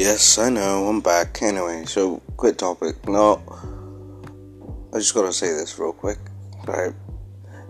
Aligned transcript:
Yes, 0.00 0.38
I 0.38 0.48
know, 0.48 0.86
I'm 0.86 1.02
back. 1.02 1.42
Anyway, 1.42 1.84
so, 1.84 2.22
quick 2.38 2.56
topic. 2.56 3.06
No, 3.06 3.42
I 4.94 4.98
just 4.98 5.12
gotta 5.12 5.30
say 5.30 5.48
this 5.48 5.78
real 5.78 5.92
quick, 5.92 6.16
right? 6.66 6.94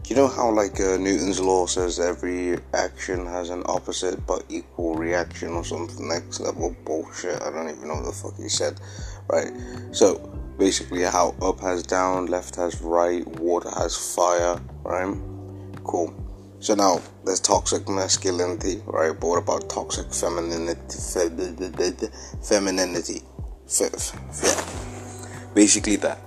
You 0.06 0.14
know 0.14 0.28
how, 0.28 0.48
like, 0.52 0.78
uh, 0.78 0.96
Newton's 0.96 1.40
law 1.40 1.66
says 1.66 1.98
every 1.98 2.56
action 2.72 3.26
has 3.26 3.50
an 3.50 3.64
opposite 3.66 4.24
but 4.28 4.44
equal 4.48 4.94
reaction 4.94 5.48
or 5.54 5.64
something? 5.64 6.06
Next 6.06 6.38
level 6.38 6.76
bullshit. 6.84 7.42
I 7.42 7.50
don't 7.50 7.68
even 7.68 7.88
know 7.88 7.94
what 7.94 8.04
the 8.04 8.12
fuck 8.12 8.36
he 8.36 8.48
said, 8.48 8.80
right? 9.26 9.50
So, 9.90 10.18
basically, 10.56 11.02
how 11.02 11.34
up 11.42 11.58
has 11.58 11.82
down, 11.82 12.26
left 12.26 12.54
has 12.54 12.80
right, 12.80 13.26
water 13.40 13.70
has 13.70 13.96
fire, 13.96 14.60
right? 14.84 15.16
Cool. 15.82 16.14
So 16.60 16.74
now 16.74 17.00
there's 17.24 17.40
toxic 17.40 17.88
masculinity, 17.88 18.82
right? 18.84 19.18
But 19.18 19.26
what 19.26 19.38
about 19.38 19.70
toxic 19.70 20.12
femininity? 20.12 20.98
Femininity. 22.42 23.22
Yeah. 23.80 24.64
Basically 25.54 25.96
that. 25.96 26.20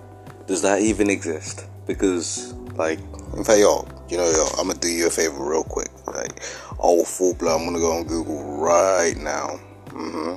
Does 0.47 0.63
that 0.63 0.81
even 0.81 1.11
exist? 1.11 1.67
Because, 1.85 2.53
like, 2.75 2.99
in 3.37 3.43
fact, 3.43 3.59
yo, 3.59 3.87
you 4.09 4.17
know, 4.17 4.29
yo, 4.29 4.47
I'm 4.57 4.67
gonna 4.67 4.79
do 4.79 4.87
you 4.87 5.05
a 5.05 5.09
favor 5.11 5.43
real 5.47 5.63
quick. 5.63 5.91
Like, 6.07 6.41
all 6.79 7.05
full 7.05 7.35
blood, 7.35 7.61
I'm 7.61 7.67
gonna 7.67 7.79
go 7.79 7.91
on 7.91 8.05
Google 8.05 8.57
right 8.57 9.15
now. 9.15 9.59
Mm-hmm. 9.89 10.35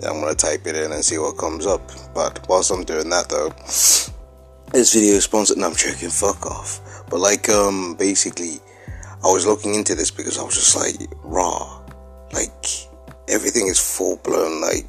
Yeah, 0.00 0.10
I'm 0.10 0.20
gonna 0.20 0.34
type 0.34 0.66
it 0.66 0.74
in 0.74 0.90
and 0.90 1.04
see 1.04 1.18
what 1.18 1.38
comes 1.38 1.66
up. 1.66 1.88
But 2.14 2.44
whilst 2.48 2.72
I'm 2.72 2.82
doing 2.82 3.10
that, 3.10 3.28
though, 3.28 3.50
this 4.72 4.92
video 4.92 5.14
is 5.14 5.24
sponsored. 5.24 5.58
No, 5.58 5.68
I'm 5.68 5.76
joking. 5.76 6.10
Fuck 6.10 6.44
off. 6.46 6.80
But 7.08 7.20
like, 7.20 7.48
um, 7.48 7.94
basically, 7.94 8.58
I 9.24 9.32
was 9.32 9.46
looking 9.46 9.74
into 9.74 9.94
this 9.94 10.10
because 10.10 10.38
I 10.38 10.42
was 10.42 10.54
just 10.54 10.76
like, 10.76 11.10
raw, 11.22 11.80
like 12.34 12.52
everything 13.28 13.68
is 13.68 13.80
full 13.80 14.16
blown, 14.16 14.60
like 14.60 14.86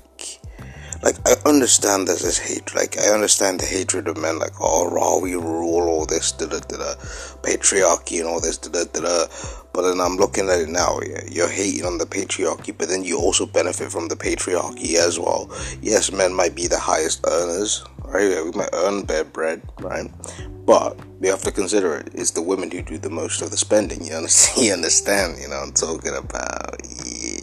like 1.04 1.16
I 1.28 1.36
understand 1.46 2.08
there's 2.08 2.22
this 2.22 2.38
hate, 2.38 2.74
like 2.76 2.98
I 2.98 3.08
understand 3.10 3.60
the 3.60 3.66
hatred 3.66 4.08
of 4.08 4.18
men, 4.18 4.40
like 4.40 4.54
oh 4.60 4.90
raw 4.90 5.18
we 5.20 5.36
rule 5.36 5.88
all 5.88 6.06
this 6.06 6.32
da 6.32 6.48
da 6.48 6.60
da 6.60 6.96
patriarchy 7.42 8.20
and 8.20 8.28
all 8.28 8.40
this 8.40 8.58
da 8.58 8.84
da 8.84 9.02
da. 9.02 9.26
But 9.74 9.90
then 9.90 10.00
I'm 10.00 10.16
looking 10.16 10.50
at 10.50 10.62
it 10.62 10.70
now. 10.70 11.00
Yeah, 11.06 11.22
you're 11.30 11.50
hating 11.50 11.86
on 11.86 11.98
the 11.98 12.06
patriarchy, 12.06 12.74
but 12.78 12.88
then 12.88 13.04
you 13.04 13.20
also 13.20 13.46
benefit 13.46 13.92
from 13.92 14.08
the 14.08 14.16
patriarchy 14.16 14.96
as 14.96 15.20
well. 15.20 15.50
Yes, 15.82 16.12
men 16.12 16.34
might 16.34 16.56
be 16.56 16.68
the 16.68 16.80
highest 16.80 17.26
earners, 17.28 17.84
right? 18.06 18.44
We 18.44 18.52
might 18.52 18.70
earn 18.72 19.04
better 19.04 19.26
bread, 19.26 19.62
right? 19.82 20.10
But 20.66 20.98
we 21.20 21.28
have 21.28 21.42
to 21.42 21.52
consider 21.52 21.96
it. 21.98 22.10
It's 22.14 22.32
the 22.32 22.42
women 22.42 22.72
who 22.72 22.82
do 22.82 22.98
the 22.98 23.10
most 23.10 23.42
of 23.42 23.52
the 23.52 23.58
spending. 23.58 24.04
You 24.06 24.14
understand? 24.22 24.66
You 24.66 24.74
understand? 24.74 25.40
You 25.42 25.50
know 25.50 25.58
I'm 25.58 25.74
talking 25.74 26.16
about. 26.16 26.80
Yeah. 27.06 27.40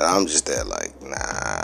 I'm 0.00 0.26
just 0.26 0.46
there 0.46 0.64
like 0.64 1.00
nah. 1.02 1.57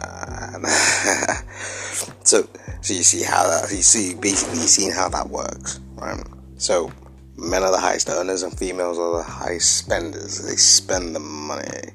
so, 2.25 2.49
so 2.81 2.95
you 2.95 3.03
see 3.03 3.23
how 3.23 3.45
that 3.45 3.71
you 3.71 3.83
see 3.83 4.15
basically 4.15 4.57
seeing 4.59 4.93
how 4.93 5.09
that 5.09 5.29
works, 5.29 5.81
right? 5.97 6.23
So 6.57 6.91
men 7.37 7.63
are 7.63 7.71
the 7.71 7.79
highest 7.81 8.09
earners 8.09 8.43
and 8.43 8.57
females 8.57 8.99
are 8.99 9.19
the 9.19 9.23
highest 9.23 9.77
spenders. 9.79 10.43
They 10.43 10.57
spend 10.57 11.15
the 11.15 11.21
money. 11.21 11.93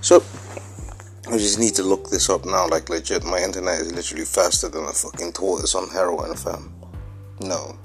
So 0.00 0.22
I 1.28 1.38
just 1.38 1.58
need 1.58 1.74
to 1.74 1.82
look 1.82 2.10
this 2.10 2.28
up 2.28 2.44
now. 2.44 2.66
Like 2.68 2.88
legit, 2.88 3.24
my 3.24 3.38
internet 3.38 3.80
is 3.80 3.92
literally 3.92 4.24
faster 4.24 4.68
than 4.68 4.84
a 4.84 4.92
fucking 4.92 5.32
tortoise 5.32 5.74
on 5.74 5.88
heroin, 5.88 6.34
fam. 6.34 6.74
No, 7.40 7.78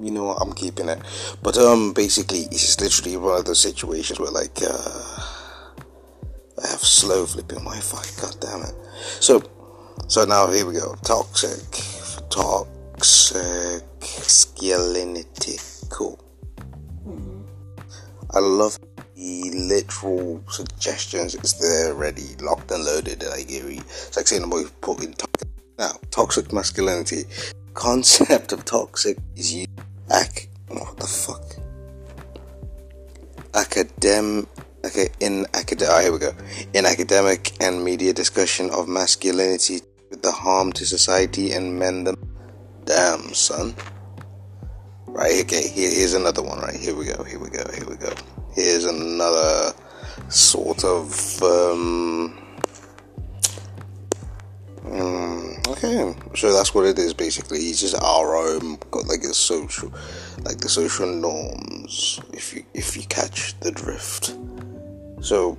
you 0.00 0.10
know 0.10 0.24
what? 0.24 0.38
I'm 0.40 0.52
keeping 0.52 0.88
it. 0.88 0.98
But 1.42 1.56
um, 1.58 1.92
basically, 1.92 2.40
it's 2.50 2.80
literally 2.80 3.16
one 3.16 3.38
of 3.38 3.44
those 3.44 3.60
situations 3.60 4.18
where 4.18 4.30
like 4.30 4.58
uh, 4.62 5.18
I 6.62 6.68
have 6.68 6.80
slow 6.80 7.26
flipping 7.26 7.58
Wi-Fi. 7.58 8.20
God 8.20 8.36
damn 8.40 8.62
it. 8.62 8.74
So, 9.20 9.42
so 10.08 10.24
now 10.24 10.50
here 10.50 10.66
we 10.66 10.74
go. 10.74 10.94
Toxic, 11.02 11.60
toxic 12.30 13.84
masculinity. 14.00 15.58
Cool. 15.90 16.18
I 18.30 18.38
love 18.38 18.78
the 19.14 19.50
literal 19.54 20.42
suggestions. 20.48 21.34
It's 21.34 21.52
there 21.54 21.94
ready, 21.94 22.34
locked 22.40 22.70
and 22.70 22.84
loaded. 22.84 23.20
That 23.20 23.32
I 23.32 23.42
give 23.42 23.70
you. 23.70 23.80
It's 23.80 24.16
like 24.16 24.26
saying 24.26 24.44
about 24.44 24.70
putting 24.80 25.12
toxic. 25.14 25.48
Now, 25.78 25.92
toxic 26.10 26.52
masculinity 26.52 27.24
concept 27.74 28.52
of 28.52 28.64
toxic 28.64 29.18
is 29.34 29.52
you 29.52 29.66
ac 30.12 30.48
what 30.68 30.96
the 30.96 31.06
fuck 31.06 31.42
academ 33.52 34.46
okay 34.84 35.08
in 35.20 35.46
academic 35.54 35.94
oh, 35.94 36.00
here 36.02 36.12
we 36.12 36.18
go. 36.18 36.32
In 36.72 36.86
academic 36.86 37.52
and 37.60 37.84
media 37.84 38.12
discussion 38.12 38.70
of 38.70 38.88
masculinity 38.88 39.80
with 40.10 40.22
the 40.22 40.32
harm 40.32 40.72
to 40.72 40.86
society 40.86 41.52
and 41.52 41.78
men 41.78 42.04
them. 42.04 42.16
Damn 42.84 43.34
son. 43.34 43.74
Right 45.06 45.44
okay 45.44 45.68
here, 45.68 45.90
here's 45.90 46.14
another 46.14 46.42
one 46.42 46.60
right? 46.60 46.76
Here 46.76 46.94
we 46.94 47.06
go 47.06 47.22
here 47.24 47.38
we 47.38 47.50
go 47.50 47.64
here 47.72 47.86
we 47.88 47.96
go. 47.96 48.12
Here's 48.54 48.84
another 48.84 49.72
sort 50.28 50.84
of 50.84 51.42
um, 51.42 52.38
um 54.86 55.54
Okay, 55.66 56.14
so 56.36 56.52
that's 56.52 56.74
what 56.74 56.84
it 56.84 56.98
is 56.98 57.14
basically. 57.14 57.58
It's 57.58 57.80
just 57.80 57.94
our 58.00 58.36
own, 58.36 58.78
got 58.90 59.06
like 59.06 59.22
a 59.22 59.34
social, 59.34 59.92
like 60.42 60.58
the 60.58 60.68
social 60.68 61.06
norms. 61.06 62.20
If 62.32 62.54
you 62.54 62.64
if 62.74 62.96
you 62.96 63.02
catch 63.04 63.58
the 63.60 63.72
drift, 63.72 64.36
so 65.24 65.56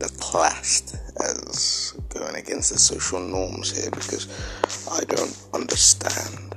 the 0.00 0.08
classed 0.20 0.96
as 1.18 1.96
going 2.10 2.34
against 2.34 2.70
the 2.70 2.78
social 2.78 3.18
norms 3.18 3.74
here 3.74 3.90
because 3.90 4.28
I 4.90 5.00
don't 5.04 5.46
understand. 5.54 6.54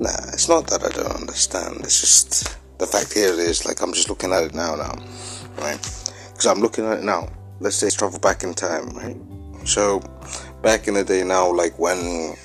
Nah, 0.00 0.32
it's 0.32 0.48
not 0.48 0.66
that 0.68 0.84
I 0.84 0.88
don't 0.88 1.20
understand. 1.20 1.80
It's 1.80 2.00
just 2.00 2.58
the 2.78 2.86
fact 2.86 3.12
here 3.12 3.34
is 3.34 3.66
like 3.66 3.82
I'm 3.82 3.92
just 3.92 4.08
looking 4.08 4.32
at 4.32 4.44
it 4.44 4.54
now, 4.54 4.74
now, 4.74 4.94
right? 5.58 5.78
Because 6.32 6.46
I'm 6.46 6.60
looking 6.60 6.86
at 6.86 6.98
it 6.98 7.04
now. 7.04 7.28
Let's 7.60 7.76
say 7.76 7.90
travel 7.90 8.18
back 8.18 8.42
in 8.42 8.54
time, 8.54 8.88
right? 8.96 9.16
So 9.66 10.00
back 10.62 10.88
in 10.88 10.94
the 10.94 11.04
day 11.04 11.24
now, 11.24 11.52
like 11.52 11.78
when 11.78 12.36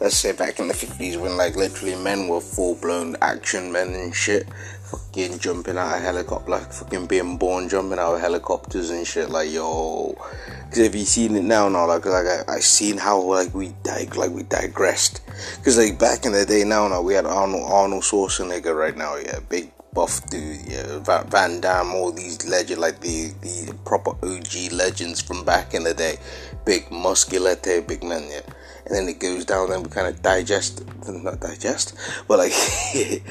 let's 0.00 0.16
say 0.16 0.32
back 0.32 0.58
in 0.58 0.66
the 0.66 0.74
50s 0.74 1.20
when 1.20 1.36
like 1.36 1.54
literally 1.54 1.94
men 1.94 2.26
were 2.26 2.40
full 2.40 2.74
blown 2.74 3.16
action 3.22 3.70
men 3.70 3.94
and 3.94 4.14
shit 4.14 4.46
fucking 4.94 5.38
jumping 5.38 5.76
out 5.76 5.96
of 5.96 6.02
helicopter 6.02 6.50
like 6.50 6.72
fucking 6.72 7.06
being 7.06 7.36
born 7.36 7.68
jumping 7.68 7.98
out 7.98 8.14
of 8.14 8.20
helicopters 8.20 8.90
and 8.90 9.06
shit 9.06 9.30
like 9.30 9.50
yo. 9.50 10.16
Because 10.64 10.78
if 10.78 10.94
you 10.94 11.04
seen 11.04 11.36
it 11.36 11.44
now 11.44 11.68
now 11.68 11.86
like 11.86 12.04
like 12.06 12.26
I, 12.26 12.54
I 12.54 12.60
seen 12.60 12.98
how 12.98 13.20
like 13.20 13.54
we 13.54 13.72
dig 13.82 14.16
like 14.16 14.30
we 14.30 14.42
digressed. 14.44 15.20
Because 15.56 15.78
like 15.78 15.98
back 15.98 16.24
in 16.24 16.32
the 16.32 16.44
day 16.44 16.64
now 16.64 16.88
now 16.88 17.02
we 17.02 17.14
had 17.14 17.26
Arnold 17.26 17.64
Arnold 17.66 18.02
Schwarzenegger 18.02 18.76
right 18.76 18.96
now 18.96 19.16
yeah. 19.16 19.40
Big 19.48 19.70
buff 19.94 20.28
dude, 20.28 20.58
yeah, 20.66 20.98
Van, 21.28 21.60
Damme, 21.60 21.94
all 21.94 22.10
these 22.10 22.44
legend 22.46 22.80
like 22.80 23.00
the 23.00 23.32
the 23.40 23.72
proper 23.84 24.10
OG 24.26 24.72
legends 24.72 25.22
from 25.22 25.44
back 25.44 25.72
in 25.72 25.84
the 25.84 25.94
day, 25.94 26.16
big 26.64 26.90
muscular, 26.90 27.54
big 27.56 28.02
men, 28.02 28.28
yeah. 28.28 28.40
And 28.86 28.94
then 28.94 29.08
it 29.08 29.18
goes 29.18 29.44
down, 29.44 29.72
and 29.72 29.82
we 29.82 29.90
kind 29.90 30.06
of 30.06 30.20
digest, 30.20 30.84
not 31.08 31.40
digest, 31.40 31.94
but 32.28 32.38
like 32.38 32.52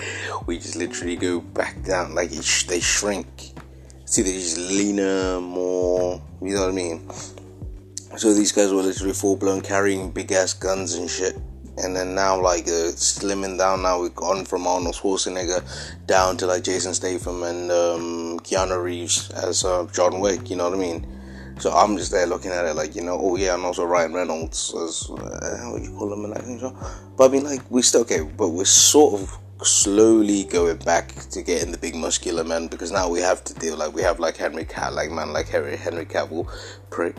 we 0.48 0.58
just 0.58 0.76
literally 0.76 1.16
go 1.16 1.42
back 1.42 1.84
down, 1.84 2.16
like 2.16 2.32
sh- 2.42 2.66
they 2.66 2.80
shrink. 2.80 3.28
See, 4.06 4.22
they're 4.22 4.34
just 4.34 4.58
leaner, 4.58 5.40
more, 5.40 6.22
you 6.42 6.56
know 6.56 6.62
what 6.62 6.70
I 6.70 6.74
mean? 6.74 7.10
So 8.18 8.34
these 8.34 8.52
guys 8.52 8.72
were 8.72 8.82
literally 8.82 9.14
full 9.14 9.36
blown 9.36 9.62
carrying 9.62 10.12
big 10.12 10.32
ass 10.32 10.54
guns 10.54 10.96
and 10.96 11.10
shit 11.10 11.36
and 11.78 11.96
then 11.96 12.14
now 12.14 12.40
like 12.40 12.68
uh, 12.68 12.94
slimming 12.94 13.58
down 13.58 13.82
now 13.82 14.00
we've 14.00 14.16
gone 14.16 14.46
from 14.46 14.68
Arnold 14.68 14.96
Schwarzenegger 14.96 15.64
down 16.06 16.38
to 16.38 16.46
like 16.46 16.64
Jason 16.64 16.94
Statham 16.94 17.42
and 17.44 17.72
um, 17.72 18.40
Keanu 18.42 18.82
Reeves 18.84 19.32
as 19.32 19.66
uh, 19.66 19.88
John 19.92 20.20
Wick 20.20 20.50
you 20.50 20.56
know 20.56 20.70
what 20.70 20.78
I 20.78 20.82
mean 20.82 21.08
so 21.60 21.72
I'm 21.72 21.98
just 21.98 22.12
there 22.12 22.26
looking 22.26 22.52
at 22.52 22.66
it 22.66 22.76
like 22.76 22.96
you 22.96 23.04
know 23.04 23.20
oh 23.22 23.36
yeah 23.36 23.56
and 23.56 23.64
also 23.64 23.86
Ryan 23.86 24.14
Reynolds 24.14 24.74
as 24.76 25.10
uh, 25.10 25.70
what 25.72 25.82
do 25.82 25.90
you 25.90 25.96
call 25.98 26.14
him 26.14 26.26
in 26.26 26.42
thing 26.42 26.60
so 26.60 26.76
but 27.18 27.30
I 27.30 27.34
mean 27.34 27.44
like 27.44 27.62
we 27.70 27.82
still 27.82 28.02
okay 28.02 28.22
but 28.22 28.50
we're 28.50 28.66
sort 28.66 29.22
of 29.22 29.38
slowly 29.66 30.44
going 30.46 30.78
back 30.78 31.14
to 31.30 31.42
getting 31.42 31.72
the 31.72 31.78
big 31.78 31.96
muscular 31.96 32.44
men 32.44 32.68
because 32.68 32.92
now 32.92 33.10
we 33.10 33.20
have 33.22 33.44
to 33.44 33.54
deal 33.56 33.78
like 33.78 33.94
we 33.94 34.02
have 34.02 34.20
like 34.20 34.38
Henry 34.38 34.66
Cat 34.66 34.94
like 34.94 35.10
man 35.12 35.32
like 35.32 35.48
Henry 35.48 35.78
Henry 35.78 36.06
Cavill, 36.06 36.48
prick, 36.90 37.16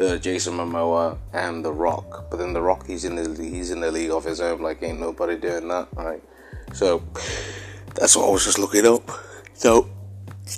uh, 0.00 0.16
Jason 0.16 0.54
Momoa 0.54 1.18
and 1.32 1.64
The 1.64 1.72
Rock. 1.72 2.30
But 2.30 2.38
then 2.38 2.52
The 2.52 2.62
Rock 2.62 2.86
he's 2.86 3.04
in 3.04 3.14
the 3.14 3.42
he's 3.42 3.70
in 3.70 3.80
the 3.80 3.90
league 3.90 4.10
of 4.10 4.24
his 4.24 4.40
own. 4.40 4.60
Like 4.60 4.82
ain't 4.82 5.00
nobody 5.00 5.36
doing 5.38 5.68
that, 5.68 5.88
right? 5.94 6.22
So 6.72 7.02
that's 7.94 8.16
what 8.16 8.28
I 8.28 8.30
was 8.30 8.44
just 8.44 8.58
looking 8.58 8.86
up. 8.86 9.08
So 9.54 9.88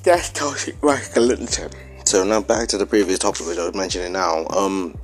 that's 0.02 0.31
toxic 0.31 0.82
masculinity. 0.82 1.85
So 2.06 2.23
now 2.23 2.41
back 2.41 2.69
to 2.69 2.79
the 2.79 2.87
previous 2.87 3.19
topic 3.19 3.49
which 3.49 3.58
I 3.58 3.64
was 3.64 3.75
mentioning 3.75 4.12
now. 4.12 4.47
Um 4.50 4.97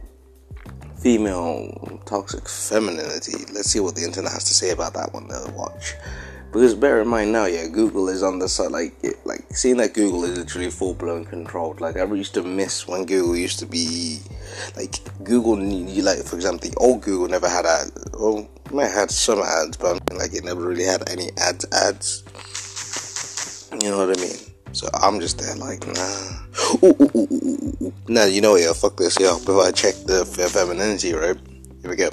female 1.00 2.00
toxic 2.06 2.48
femininity. 2.48 3.52
Let's 3.52 3.70
see 3.70 3.80
what 3.80 3.96
the 3.96 4.04
internet 4.04 4.30
has 4.30 4.44
to 4.44 4.54
say 4.54 4.70
about 4.70 4.94
that 4.94 5.12
one. 5.12 5.26
Let's 5.26 5.48
watch. 5.48 5.94
Because 6.52 6.76
bear 6.76 7.00
in 7.00 7.08
mind 7.08 7.32
now, 7.32 7.46
yeah, 7.46 7.66
Google 7.66 8.08
is 8.08 8.22
on 8.22 8.38
the 8.38 8.48
side, 8.48 8.70
like, 8.70 8.94
it, 9.02 9.16
like 9.24 9.40
seeing 9.50 9.78
that 9.78 9.94
Google 9.94 10.22
is 10.24 10.38
literally 10.38 10.70
full 10.70 10.94
blown 10.94 11.24
controlled. 11.24 11.80
Like 11.80 11.96
I 11.96 12.04
used 12.04 12.34
to 12.34 12.44
miss 12.44 12.86
when 12.86 13.04
Google 13.04 13.36
used 13.36 13.58
to 13.58 13.66
be, 13.66 14.20
like 14.76 14.94
Google, 15.24 15.56
like 15.56 16.18
for 16.24 16.36
example, 16.36 16.70
the 16.70 16.76
old 16.76 17.02
Google 17.02 17.26
never 17.26 17.48
had 17.48 17.66
ads. 17.66 17.92
Well, 18.12 18.48
might 18.70 18.84
have 18.84 18.94
had 18.94 19.10
some 19.10 19.40
ads, 19.40 19.76
but 19.76 20.00
like 20.14 20.34
it 20.34 20.44
never 20.44 20.60
really 20.60 20.84
had 20.84 21.08
any 21.08 21.30
ads. 21.36 21.64
Ads. 21.72 22.22
You 23.82 23.90
know 23.90 24.06
what 24.06 24.16
I 24.16 24.20
mean? 24.20 24.51
So 24.72 24.88
I'm 24.94 25.20
just 25.20 25.38
there 25.38 25.54
like, 25.56 25.86
nah. 25.86 26.42
Ooh, 26.82 26.96
ooh, 27.00 27.10
ooh, 27.14 27.92
nah, 28.08 28.24
you 28.24 28.40
know, 28.40 28.56
yeah, 28.56 28.72
fuck 28.72 28.96
this, 28.96 29.18
yeah. 29.20 29.36
Before 29.38 29.64
I 29.64 29.70
check 29.70 29.94
the 30.06 30.24
femininity, 30.24 31.12
right? 31.12 31.36
Here 31.82 31.90
we 31.90 31.96
go. 31.96 32.10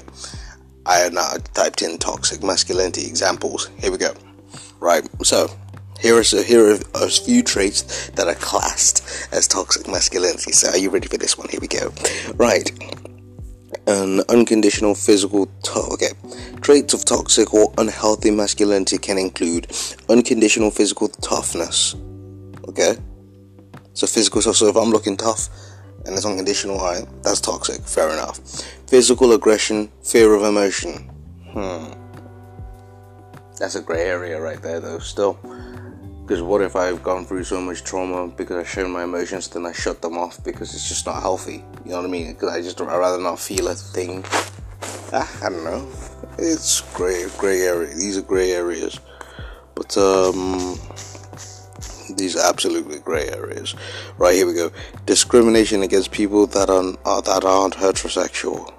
I 0.86 0.98
have 0.98 1.12
now 1.12 1.34
typed 1.54 1.82
in 1.82 1.98
toxic 1.98 2.42
masculinity 2.42 3.06
examples. 3.06 3.70
Here 3.78 3.90
we 3.90 3.98
go. 3.98 4.12
Right, 4.80 5.06
so 5.22 5.48
here 6.00 6.18
are 6.18 6.22
here 6.22 6.72
are 6.72 6.78
a 6.94 7.10
few 7.10 7.42
traits 7.42 8.08
that 8.10 8.26
are 8.26 8.34
classed 8.34 9.28
as 9.32 9.46
toxic 9.46 9.86
masculinity. 9.86 10.52
So 10.52 10.70
are 10.70 10.78
you 10.78 10.90
ready 10.90 11.08
for 11.08 11.18
this 11.18 11.36
one? 11.36 11.48
Here 11.48 11.60
we 11.60 11.68
go. 11.68 11.92
Right. 12.34 12.70
An 13.86 14.20
unconditional 14.28 14.94
physical 14.94 15.46
to- 15.46 15.88
okay. 15.92 16.12
Traits 16.60 16.94
of 16.94 17.04
toxic 17.04 17.52
or 17.52 17.72
unhealthy 17.78 18.30
masculinity 18.30 18.98
can 18.98 19.18
include 19.18 19.70
unconditional 20.08 20.70
physical 20.70 21.08
toughness. 21.08 21.94
Okay? 22.70 22.96
So 23.94 24.06
physical 24.06 24.40
so 24.40 24.68
if 24.68 24.76
I'm 24.76 24.90
looking 24.90 25.16
tough 25.16 25.48
and 26.06 26.14
it's 26.14 26.24
unconditional, 26.24 26.78
alright, 26.78 27.06
that's 27.22 27.40
toxic, 27.40 27.82
fair 27.82 28.10
enough. 28.10 28.38
Physical 28.86 29.32
aggression, 29.32 29.90
fear 30.02 30.32
of 30.34 30.42
emotion. 30.42 31.10
Hmm. 31.50 31.92
That's 33.58 33.74
a 33.74 33.82
grey 33.82 34.04
area 34.04 34.40
right 34.40 34.62
there, 34.62 34.80
though, 34.80 35.00
still. 35.00 35.34
Because 36.22 36.42
what 36.42 36.62
if 36.62 36.76
I've 36.76 37.02
gone 37.02 37.26
through 37.26 37.42
so 37.42 37.60
much 37.60 37.82
trauma 37.82 38.28
because 38.28 38.56
I 38.56 38.68
showed 38.68 38.88
my 38.88 39.02
emotions, 39.02 39.48
then 39.48 39.66
I 39.66 39.72
shut 39.72 40.00
them 40.00 40.16
off 40.16 40.42
because 40.44 40.72
it's 40.72 40.88
just 40.88 41.04
not 41.04 41.20
healthy? 41.20 41.64
You 41.84 41.90
know 41.90 41.96
what 41.96 42.04
I 42.04 42.08
mean? 42.08 42.32
Because 42.32 42.50
I 42.50 42.62
just 42.62 42.80
I'd 42.80 42.96
rather 42.96 43.20
not 43.20 43.40
feel 43.40 43.66
a 43.66 43.74
thing. 43.74 44.24
Ah, 45.12 45.28
I 45.44 45.50
don't 45.50 45.64
know. 45.64 45.88
It's 46.38 46.82
grey, 46.94 47.26
grey 47.36 47.62
area. 47.62 47.92
These 47.94 48.16
are 48.16 48.22
grey 48.22 48.52
areas, 48.52 49.00
but 49.74 49.98
um, 49.98 50.78
these 52.16 52.36
absolutely 52.36 52.98
grey 52.98 53.28
areas. 53.28 53.74
Right 54.18 54.34
here 54.34 54.46
we 54.46 54.54
go. 54.54 54.70
Discrimination 55.06 55.82
against 55.82 56.10
people 56.12 56.46
that 56.48 56.70
are 56.70 56.94
uh, 57.04 57.20
that 57.22 57.44
aren't 57.44 57.74
heterosexual. 57.74 58.72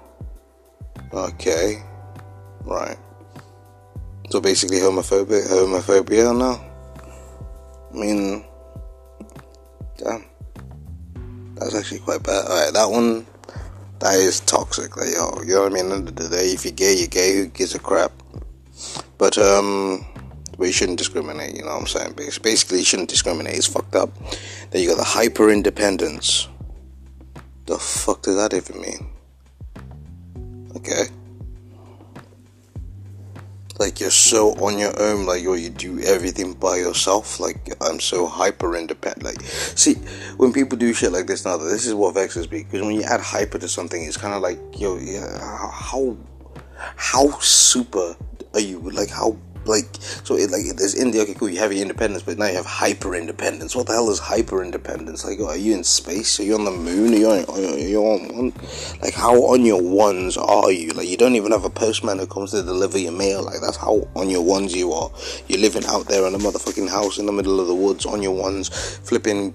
Okay, 1.12 1.82
right. 2.64 2.96
So 4.30 4.40
basically, 4.40 4.78
homophobia, 4.78 5.46
homophobia 5.46 6.36
now. 6.36 6.64
I 7.92 7.94
mean, 7.94 8.44
damn, 9.98 10.24
that's 11.56 11.74
actually 11.74 12.00
quite 12.00 12.22
bad. 12.22 12.46
All 12.46 12.64
right, 12.64 12.72
that 12.72 12.90
one, 12.90 13.26
that 13.98 14.14
is 14.14 14.40
toxic. 14.40 14.96
Like, 14.96 15.14
yo, 15.14 15.42
you 15.42 15.54
know 15.54 15.62
what 15.64 15.72
I 15.72 15.74
mean? 15.74 15.92
End 15.92 16.08
of 16.08 16.16
the 16.16 16.28
day, 16.28 16.46
if 16.52 16.64
you're 16.64 16.72
gay, 16.72 16.94
you're 16.94 17.08
gay. 17.08 17.36
Who 17.36 17.46
gives 17.48 17.74
a 17.74 17.78
crap? 17.78 18.12
But 19.18 19.36
um, 19.36 20.06
we 20.58 20.72
shouldn't 20.72 20.98
discriminate. 20.98 21.54
You 21.54 21.62
know 21.62 21.72
what 21.72 21.80
I'm 21.80 21.86
saying? 21.86 22.14
Basically, 22.14 22.78
you 22.78 22.84
shouldn't 22.84 23.08
discriminate. 23.08 23.56
It's 23.56 23.66
fucked 23.66 23.94
up. 23.94 24.10
Then 24.70 24.82
you 24.82 24.88
got 24.88 24.98
the 24.98 25.04
hyper 25.04 25.50
independence. 25.50 26.48
The 27.66 27.78
fuck 27.78 28.22
does 28.22 28.36
that 28.36 28.54
even 28.54 28.80
mean? 28.80 29.06
Okay 30.76 31.04
like 33.82 33.98
you're 33.98 34.10
so 34.10 34.52
on 34.64 34.78
your 34.78 34.92
own, 35.00 35.26
like 35.26 35.42
you 35.42 35.68
do 35.68 35.98
everything 36.00 36.54
by 36.54 36.76
yourself. 36.76 37.40
Like 37.40 37.74
I'm 37.80 37.98
so 37.98 38.26
hyper 38.26 38.76
independent. 38.76 39.24
Like, 39.24 39.40
see, 39.42 39.94
when 40.36 40.52
people 40.52 40.78
do 40.78 40.92
shit 40.92 41.12
like 41.12 41.26
this 41.26 41.44
now, 41.44 41.56
this 41.56 41.86
is 41.86 41.94
what 41.94 42.14
vexes 42.14 42.50
me 42.50 42.62
because 42.62 42.82
when 42.82 42.94
you 42.94 43.02
add 43.02 43.20
hyper 43.20 43.58
to 43.58 43.68
something, 43.68 44.02
it's 44.04 44.16
kind 44.16 44.34
of 44.34 44.42
like, 44.42 44.58
yo, 44.78 44.96
yeah, 44.98 45.38
how 45.72 46.16
how 46.96 47.30
super 47.40 48.16
are 48.54 48.60
you? 48.60 48.78
Like 48.78 49.10
how 49.10 49.36
like 49.64 49.86
so 50.24 50.36
it 50.36 50.50
like 50.50 50.64
there's 50.76 50.94
India 50.94 51.22
okay 51.22 51.34
cool 51.34 51.48
you 51.48 51.58
have 51.58 51.72
your 51.72 51.82
independence 51.82 52.22
but 52.22 52.38
now 52.38 52.46
you 52.46 52.56
have 52.56 52.66
hyper 52.66 53.14
independence 53.14 53.76
what 53.76 53.86
the 53.86 53.92
hell 53.92 54.10
is 54.10 54.18
hyper 54.18 54.62
independence 54.62 55.24
like 55.24 55.38
are 55.40 55.56
you 55.56 55.74
in 55.74 55.84
space? 55.84 56.40
Are 56.40 56.42
you 56.42 56.54
on 56.54 56.64
the 56.64 56.70
moon? 56.70 57.12
Are 57.12 57.16
you 57.16 57.28
on, 57.28 57.44
are 57.48 57.78
you 57.78 58.00
on 58.00 58.36
one 58.36 58.52
like 59.02 59.14
how 59.14 59.34
on 59.34 59.64
your 59.64 59.82
ones 59.82 60.36
are 60.36 60.70
you? 60.70 60.90
Like 60.90 61.08
you 61.08 61.16
don't 61.16 61.36
even 61.36 61.52
have 61.52 61.64
a 61.64 61.70
postman 61.70 62.18
who 62.18 62.26
comes 62.26 62.50
to 62.52 62.62
deliver 62.62 62.98
your 62.98 63.12
mail. 63.12 63.42
Like 63.42 63.60
that's 63.60 63.76
how 63.76 64.08
on 64.14 64.30
your 64.30 64.42
ones 64.42 64.74
you 64.74 64.92
are. 64.92 65.10
You're 65.48 65.60
living 65.60 65.84
out 65.86 66.08
there 66.08 66.26
in 66.26 66.34
a 66.34 66.38
motherfucking 66.38 66.88
house 66.88 67.18
in 67.18 67.26
the 67.26 67.32
middle 67.32 67.60
of 67.60 67.66
the 67.66 67.74
woods 67.74 68.06
on 68.06 68.22
your 68.22 68.34
ones 68.34 68.68
flipping 68.98 69.54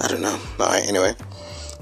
I 0.00 0.08
don't 0.08 0.22
know. 0.22 0.38
Alright 0.60 0.86
anyway. 0.86 1.14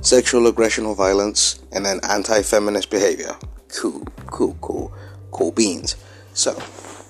Sexual 0.00 0.46
aggression 0.46 0.86
or 0.86 0.94
violence 0.94 1.60
and 1.72 1.84
then 1.84 2.00
anti-feminist 2.08 2.90
behavior. 2.90 3.36
Cool 3.68 4.04
cool 4.26 4.56
cool 4.60 4.94
cool 5.34 5.52
beans. 5.52 5.96
So, 6.32 6.58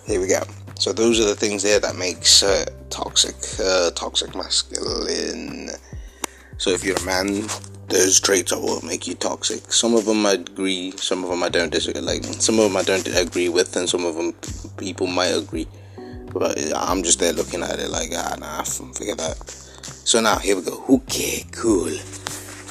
here 0.07 0.21
we 0.21 0.27
go. 0.27 0.43
So 0.77 0.93
those 0.93 1.21
are 1.21 1.25
the 1.25 1.37
things 1.37 1.63
there 1.63 1.79
that 1.81 1.97
makes 1.97 2.43
uh, 2.43 2.67
toxic, 2.91 3.37
uh, 3.65 3.91
toxic 3.93 4.35
masculine. 4.35 5.71
So 6.59 6.71
if 6.71 6.85
you're 6.85 6.99
a 6.99 7.05
man, 7.05 7.47
those 7.89 8.21
traits 8.21 8.53
are 8.53 8.61
what 8.61 8.83
make 8.83 9.07
you 9.07 9.15
toxic. 9.15 9.73
Some 9.73 9.95
of 9.95 10.05
them 10.05 10.27
I 10.27 10.33
agree, 10.33 10.93
some 10.97 11.23
of 11.23 11.31
them 11.31 11.43
I 11.43 11.49
don't 11.49 11.71
disagree. 11.71 12.03
Like 12.03 12.25
some 12.25 12.59
of 12.59 12.65
them 12.65 12.77
I 12.77 12.83
don't 12.83 13.07
agree 13.07 13.49
with, 13.49 13.77
and 13.77 13.89
some 13.89 14.05
of 14.05 14.17
them 14.17 14.35
people 14.77 15.07
might 15.07 15.29
agree. 15.29 15.69
But 16.33 16.59
I'm 16.75 17.03
just 17.05 17.21
there 17.21 17.33
looking 17.33 17.63
at 17.63 17.79
it 17.79 17.89
like, 17.91 18.11
ah, 18.13 18.37
nah, 18.39 18.63
figure 18.63 19.15
that. 19.15 19.39
So 20.05 20.21
now 20.21 20.39
here 20.39 20.57
we 20.57 20.63
go. 20.63 20.85
Okay, 20.89 21.45
cool. 21.53 21.97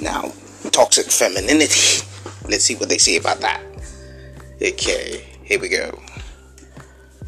Now, 0.01 0.33
toxic 0.71 1.05
femininity. 1.05 2.05
Let's 2.49 2.65
see 2.65 2.75
what 2.75 2.89
they 2.89 2.97
say 2.97 3.15
about 3.15 3.39
that. 3.39 3.61
Okay. 4.61 5.32
Here 5.43 5.59
we 5.59 5.69
go. 5.69 6.01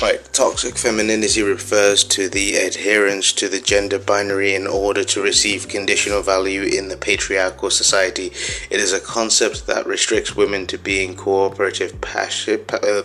Right, 0.02 0.22
toxic 0.34 0.78
femininity 0.78 1.42
refers 1.42 2.04
to 2.06 2.28
the 2.28 2.58
adherence 2.58 3.32
to 3.34 3.48
the 3.48 3.62
gender 3.62 3.98
binary 3.98 4.54
in 4.54 4.68
order 4.68 5.06
to 5.06 5.22
receive 5.22 5.70
conditional 5.70 6.22
value 6.22 6.64
in 6.64 6.90
the 6.90 6.98
patriarchal 6.98 7.70
society. 7.70 8.34
It 8.70 8.82
is 8.82 8.92
a 8.92 9.00
concept 9.00 9.68
that 9.68 9.88
restricts 9.88 10.36
women 10.36 10.68
to 10.68 10.78
being 10.78 11.16
cooperative, 11.16 12.02
passive. 12.02 12.66
Uh, 12.74 13.04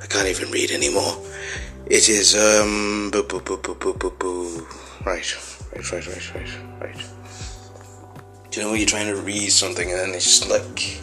I 0.00 0.06
can't 0.06 0.28
even 0.28 0.52
read 0.52 0.70
anymore. 0.70 1.16
It 1.86 2.08
is 2.08 2.36
um. 2.36 3.10
Boo, 3.10 3.24
boo, 3.24 3.40
boo, 3.40 3.56
boo, 3.56 3.74
boo, 3.74 3.94
boo, 3.94 4.14
boo. 4.18 4.66
Right, 5.04 5.36
right, 5.74 5.92
right, 5.92 6.06
right, 6.06 6.34
right, 6.34 6.58
right. 6.80 7.04
Do 8.50 8.60
you 8.60 8.66
know 8.66 8.70
when 8.70 8.80
you're 8.80 8.88
trying 8.88 9.12
to 9.12 9.20
read 9.20 9.50
something 9.50 9.90
and 9.90 9.98
then 9.98 10.10
it's 10.10 10.26
just 10.26 10.48
like, 10.48 11.00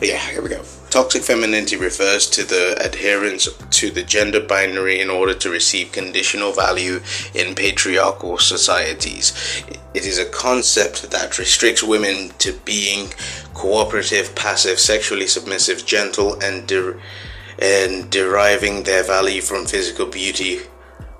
yeah, 0.00 0.18
here 0.18 0.42
we 0.42 0.50
go. 0.50 0.62
Toxic 0.90 1.22
femininity 1.22 1.76
refers 1.76 2.28
to 2.30 2.42
the 2.42 2.76
adherence 2.84 3.48
to 3.70 3.90
the 3.90 4.02
gender 4.02 4.40
binary 4.40 5.00
in 5.00 5.10
order 5.10 5.34
to 5.34 5.50
receive 5.50 5.92
conditional 5.92 6.52
value 6.52 7.00
in 7.34 7.54
patriarchal 7.54 8.38
societies. 8.38 9.32
It 9.94 10.06
is 10.06 10.18
a 10.18 10.26
concept 10.26 11.10
that 11.10 11.38
restricts 11.38 11.82
women 11.82 12.30
to 12.38 12.52
being 12.64 13.12
cooperative, 13.54 14.34
passive, 14.34 14.78
sexually 14.78 15.26
submissive, 15.26 15.86
gentle, 15.86 16.40
and, 16.42 16.70
and 17.58 18.10
deriving 18.10 18.82
their 18.82 19.02
value 19.02 19.40
from 19.40 19.66
physical 19.66 20.06
beauty 20.06 20.60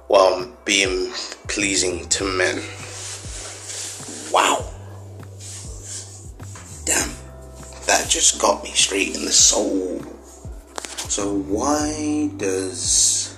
while 0.06 0.52
being 0.64 1.12
pleasing 1.48 2.08
to 2.10 2.24
men. 2.24 2.62
Wow. 4.32 4.75
Just 8.16 8.40
got 8.40 8.64
me 8.64 8.70
straight 8.70 9.14
in 9.14 9.26
the 9.26 9.30
soul. 9.30 10.00
So 11.10 11.34
why 11.40 12.30
does 12.38 13.36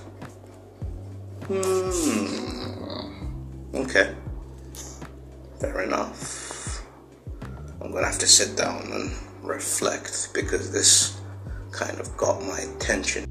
hmm 1.48 2.14
okay. 3.74 4.14
Fair 5.58 5.82
enough. 5.82 6.80
I'm 7.82 7.90
gonna 7.90 8.06
have 8.06 8.20
to 8.20 8.28
sit 8.28 8.56
down 8.56 8.82
and 8.92 9.10
reflect 9.42 10.28
because 10.32 10.70
this 10.70 11.20
kind 11.72 11.98
of 11.98 12.16
got 12.16 12.40
my 12.44 12.60
attention. 12.60 13.27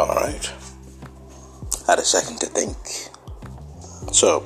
Alright. 0.00 0.50
Had 1.86 1.98
a 1.98 2.04
second 2.04 2.40
to 2.40 2.46
think. 2.46 2.74
So, 4.14 4.42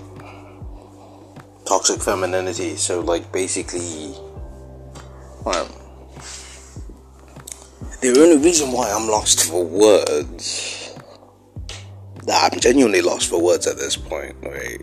toxic 1.64 2.02
femininity. 2.02 2.74
So, 2.74 2.98
like, 3.00 3.30
basically, 3.30 4.16
well, 5.44 5.68
the 8.00 8.18
only 8.18 8.38
reason 8.38 8.72
why 8.72 8.90
I'm 8.90 9.06
lost 9.06 9.44
for 9.44 9.64
words, 9.64 10.98
that 12.24 12.52
I'm 12.52 12.58
genuinely 12.58 13.00
lost 13.00 13.30
for 13.30 13.40
words 13.40 13.68
at 13.68 13.76
this 13.76 13.96
point, 13.96 14.34
right? 14.42 14.82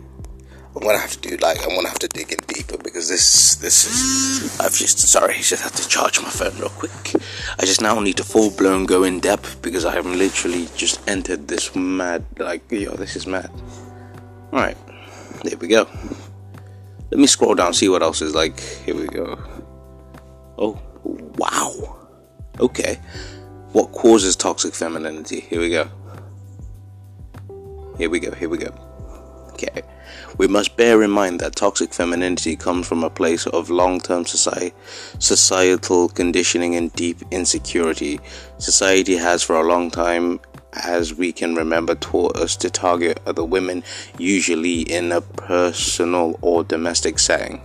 I'm 0.74 0.82
gonna 0.82 0.98
have 0.98 1.20
to 1.20 1.28
do 1.28 1.36
like 1.36 1.62
I'm 1.64 1.74
gonna 1.76 1.88
have 1.88 1.98
to 1.98 2.08
dig 2.08 2.32
in 2.32 2.38
deeper 2.48 2.61
because 3.02 3.08
this 3.08 3.54
this 3.56 3.84
is 3.84 4.60
I've 4.60 4.74
just 4.74 4.98
sorry 4.98 5.34
just 5.34 5.62
had 5.62 5.72
to 5.72 5.88
charge 5.88 6.20
my 6.22 6.28
phone 6.28 6.56
real 6.58 6.68
quick. 6.68 7.20
I 7.58 7.64
just 7.64 7.80
now 7.80 7.98
need 7.98 8.16
to 8.18 8.24
full 8.24 8.50
blown 8.50 8.86
go 8.86 9.02
in 9.02 9.18
depth 9.18 9.60
because 9.60 9.84
I 9.84 9.92
have 9.94 10.06
literally 10.06 10.68
just 10.76 11.00
entered 11.08 11.48
this 11.48 11.74
mad 11.74 12.24
like 12.38 12.70
yo 12.70 12.94
this 12.94 13.16
is 13.16 13.26
mad. 13.26 13.50
Alright, 14.52 14.76
there 15.42 15.58
we 15.58 15.66
go. 15.66 15.88
Let 17.10 17.18
me 17.18 17.26
scroll 17.26 17.56
down 17.56 17.74
see 17.74 17.88
what 17.88 18.02
else 18.02 18.22
is 18.22 18.36
like. 18.36 18.60
Here 18.60 18.94
we 18.94 19.06
go. 19.06 19.36
Oh 20.58 20.78
wow. 21.36 21.98
Okay. 22.60 23.00
What 23.72 23.90
causes 23.90 24.36
toxic 24.36 24.74
femininity? 24.74 25.40
Here 25.40 25.60
we 25.60 25.70
go. 25.70 25.88
Here 27.98 28.10
we 28.10 28.20
go, 28.20 28.30
here 28.32 28.48
we 28.48 28.58
go. 28.58 28.72
Okay. 29.54 29.82
We 30.38 30.48
must 30.48 30.76
bear 30.76 31.02
in 31.02 31.10
mind 31.10 31.40
that 31.40 31.56
toxic 31.56 31.92
femininity 31.92 32.56
comes 32.56 32.86
from 32.86 33.04
a 33.04 33.10
place 33.10 33.46
of 33.46 33.70
long 33.70 34.00
term 34.00 34.24
societal 34.24 36.08
conditioning 36.08 36.74
and 36.74 36.92
deep 36.94 37.18
insecurity. 37.30 38.20
Society 38.58 39.16
has 39.16 39.42
for 39.42 39.56
a 39.56 39.62
long 39.62 39.90
time, 39.90 40.40
as 40.72 41.14
we 41.14 41.32
can 41.32 41.54
remember, 41.54 41.94
taught 41.94 42.36
us 42.36 42.56
to 42.56 42.70
target 42.70 43.20
other 43.26 43.44
women, 43.44 43.84
usually 44.18 44.80
in 44.82 45.12
a 45.12 45.20
personal 45.20 46.38
or 46.40 46.64
domestic 46.64 47.18
setting. 47.18 47.60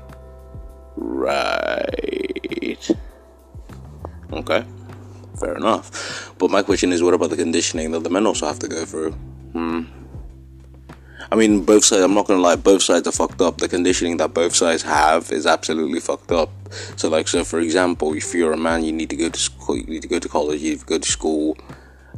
Right. 0.95 2.89
Okay. 4.33 4.65
Fair 5.39 5.55
enough. 5.55 6.33
But 6.37 6.49
my 6.51 6.63
question 6.63 6.91
is 6.91 7.01
what 7.03 7.13
about 7.13 7.29
the 7.29 7.37
conditioning 7.37 7.91
that 7.91 8.03
the 8.03 8.09
men 8.09 8.25
also 8.25 8.47
have 8.47 8.59
to 8.59 8.67
go 8.67 8.85
through? 8.85 9.11
Hmm. 9.53 9.83
I 11.31 11.35
mean, 11.35 11.63
both 11.63 11.83
sides. 11.83 12.03
I'm 12.03 12.13
not 12.13 12.27
gonna 12.27 12.41
lie. 12.41 12.55
Both 12.55 12.83
sides 12.83 13.07
are 13.07 13.11
fucked 13.11 13.41
up. 13.41 13.57
The 13.57 13.67
conditioning 13.67 14.17
that 14.17 14.33
both 14.33 14.55
sides 14.55 14.83
have 14.83 15.31
is 15.31 15.45
absolutely 15.45 15.99
fucked 15.99 16.31
up. 16.31 16.49
So, 16.95 17.09
like, 17.09 17.27
so 17.27 17.43
for 17.43 17.59
example, 17.59 18.13
if 18.13 18.33
you're 18.33 18.53
a 18.53 18.57
man, 18.57 18.83
you 18.83 18.91
need 18.91 19.09
to 19.09 19.15
go 19.15 19.29
to 19.29 19.39
school. 19.39 19.77
You 19.77 19.85
need 19.85 20.01
to 20.03 20.07
go 20.07 20.19
to 20.19 20.29
college. 20.29 20.61
You 20.61 20.71
need 20.71 20.79
to 20.79 20.85
go 20.85 20.97
to 20.97 21.11
school. 21.11 21.57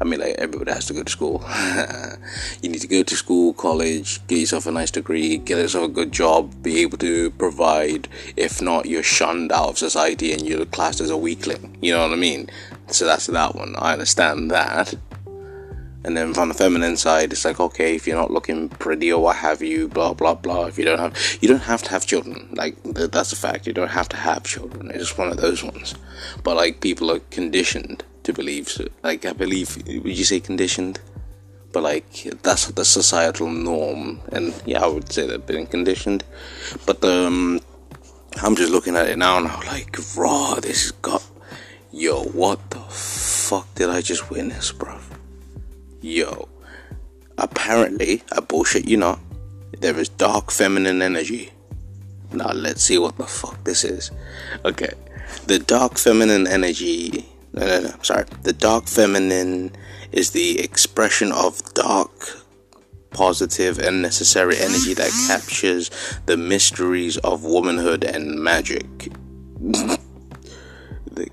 I 0.01 0.05
mean, 0.05 0.21
like 0.21 0.35
everybody 0.37 0.71
has 0.71 0.85
to 0.85 0.93
go 0.93 1.03
to 1.03 1.11
school. 1.11 1.43
you 2.61 2.69
need 2.69 2.79
to 2.81 2.87
go 2.87 3.03
to 3.03 3.15
school, 3.15 3.53
college, 3.53 4.25
get 4.27 4.39
yourself 4.39 4.65
a 4.65 4.71
nice 4.71 4.91
degree, 4.91 5.37
get 5.37 5.57
yourself 5.57 5.85
a 5.85 5.91
good 5.91 6.13
job, 6.13 6.63
be 6.63 6.79
able 6.81 6.97
to 6.99 7.31
provide. 7.31 8.07
If 8.37 8.61
not, 8.61 8.85
you're 8.85 9.03
shunned 9.03 9.51
out 9.51 9.69
of 9.69 9.77
society 9.77 10.31
and 10.31 10.47
you're 10.47 10.65
classed 10.65 11.01
as 11.01 11.09
a 11.09 11.17
weakling. 11.17 11.77
You 11.81 11.93
know 11.93 12.01
what 12.01 12.13
I 12.13 12.15
mean? 12.15 12.49
So 12.87 13.05
that's 13.05 13.27
that 13.27 13.55
one. 13.55 13.75
I 13.77 13.93
understand 13.93 14.51
that. 14.51 14.93
And 16.03 16.15
then 16.15 16.33
from 16.33 16.47
the 16.47 16.53
feminine 16.53 16.95
side, 16.95 17.33
it's 17.33 17.43
like, 17.43 17.59
okay, 17.59 17.95
if 17.95 18.07
you're 18.07 18.15
not 18.15 18.31
looking 18.31 18.69
pretty 18.69 19.11
or 19.11 19.21
what 19.21 19.35
have 19.37 19.61
you, 19.61 19.89
blah 19.89 20.13
blah 20.13 20.33
blah. 20.33 20.65
If 20.65 20.77
you 20.77 20.85
don't 20.85 20.99
have, 20.99 21.37
you 21.41 21.49
don't 21.49 21.59
have 21.59 21.83
to 21.83 21.89
have 21.89 22.05
children. 22.05 22.49
Like 22.53 22.81
that's 22.83 23.33
a 23.33 23.35
fact. 23.35 23.67
You 23.67 23.73
don't 23.73 23.89
have 23.89 24.07
to 24.09 24.17
have 24.17 24.43
children. 24.43 24.91
It's 24.91 24.99
just 24.99 25.17
one 25.17 25.29
of 25.29 25.37
those 25.37 25.63
ones. 25.63 25.95
But 26.43 26.55
like 26.55 26.79
people 26.79 27.11
are 27.11 27.19
conditioned 27.31 28.03
to 28.23 28.31
believe. 28.31 28.69
So, 28.69 28.87
like 29.03 29.25
I 29.25 29.33
believe, 29.33 29.75
would 29.75 30.17
you 30.17 30.23
say 30.23 30.39
conditioned? 30.39 31.01
But 31.73 31.83
like 31.83 32.23
that's 32.43 32.67
the 32.67 32.85
societal 32.85 33.49
norm, 33.49 34.21
and 34.31 34.59
yeah, 34.65 34.83
I 34.83 34.87
would 34.87 35.11
say 35.11 35.27
they've 35.27 35.45
been 35.45 35.67
conditioned. 35.67 36.23
But 36.85 37.03
um, 37.03 37.59
I'm 38.41 38.55
just 38.55 38.71
looking 38.71 38.95
at 38.95 39.09
it 39.09 39.17
now, 39.17 39.37
and 39.37 39.47
I'm 39.47 39.67
like, 39.67 39.97
raw. 40.15 40.55
This 40.55 40.83
has 40.83 40.91
got, 40.93 41.23
yo, 41.91 42.23
what 42.23 42.71
the 42.71 42.79
fuck 42.79 43.67
did 43.75 43.89
I 43.89 44.01
just 44.01 44.31
witness, 44.31 44.71
bro? 44.71 44.97
Yo, 46.01 46.47
apparently, 47.37 48.23
I 48.31 48.39
bullshit 48.41 48.87
you 48.87 48.97
not, 48.97 49.19
there 49.79 49.97
is 49.97 50.09
dark 50.09 50.51
feminine 50.51 51.01
energy. 51.01 51.51
Now 52.31 52.51
let's 52.51 52.83
see 52.83 52.97
what 52.97 53.17
the 53.17 53.25
fuck 53.25 53.63
this 53.63 53.83
is. 53.83 54.11
Okay, 54.65 54.93
the 55.45 55.59
dark 55.59 55.97
feminine 55.97 56.47
energy. 56.47 57.25
No, 57.53 57.65
no, 57.65 57.79
no. 57.81 57.93
Sorry, 58.03 58.25
the 58.43 58.53
dark 58.53 58.87
feminine 58.87 59.71
is 60.11 60.31
the 60.31 60.59
expression 60.59 61.31
of 61.31 61.61
dark, 61.73 62.11
positive, 63.11 63.79
and 63.79 64.01
necessary 64.01 64.57
energy 64.57 64.93
that 64.93 65.11
captures 65.27 65.89
the 66.25 66.37
mysteries 66.37 67.17
of 67.17 67.43
womanhood 67.43 68.03
and 68.03 68.39
magic. 68.39 68.85
the 71.11 71.29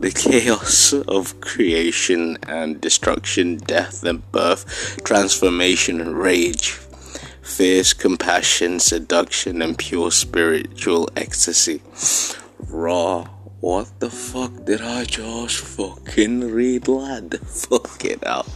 the 0.00 0.10
chaos 0.10 0.94
of 0.94 1.40
creation 1.42 2.38
and 2.48 2.80
destruction, 2.80 3.58
death 3.58 4.02
and 4.02 4.30
birth, 4.32 4.98
transformation 5.04 6.00
and 6.00 6.18
rage, 6.18 6.70
fierce 7.42 7.92
compassion, 7.92 8.80
seduction, 8.80 9.60
and 9.60 9.76
pure 9.76 10.10
spiritual 10.10 11.08
ecstasy. 11.16 11.82
Raw. 12.58 13.28
What 13.60 14.00
the 14.00 14.08
fuck 14.08 14.64
did 14.64 14.80
I 14.80 15.04
just 15.04 15.58
fucking 15.58 16.50
read, 16.50 16.88
lad? 16.88 17.38
Fuck 17.46 18.06
it 18.06 18.26
out. 18.26 18.46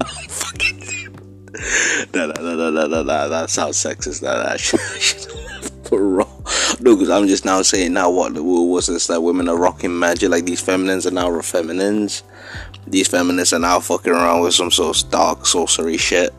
fucking. 0.28 1.18
No, 2.14 2.26
no, 2.26 2.32
no, 2.40 2.56
no, 2.56 2.70
no, 2.70 2.86
no, 2.86 3.02
no, 3.02 3.28
that 3.28 3.50
sounds 3.50 3.76
sexist. 3.76 4.20
That, 4.20 4.42
that 4.42 5.41
should. 5.98 6.80
No, 6.80 6.96
because 6.96 7.10
I'm 7.10 7.26
just 7.26 7.44
now 7.44 7.62
saying 7.62 7.92
now 7.92 8.10
what 8.10 8.32
was 8.34 8.86
this 8.86 9.06
that 9.06 9.22
women 9.22 9.48
are 9.48 9.56
rocking 9.56 9.98
magic 9.98 10.30
like 10.30 10.44
these 10.44 10.60
feminines 10.60 11.06
are 11.06 11.10
now 11.10 11.40
feminines. 11.40 12.22
These 12.86 13.08
feminists 13.08 13.52
are 13.52 13.58
now 13.58 13.80
fucking 13.80 14.12
around 14.12 14.42
with 14.42 14.54
some 14.54 14.70
sort 14.70 14.96
of 14.96 15.10
dark 15.10 15.46
sorcery 15.46 15.96
shit. 15.96 16.32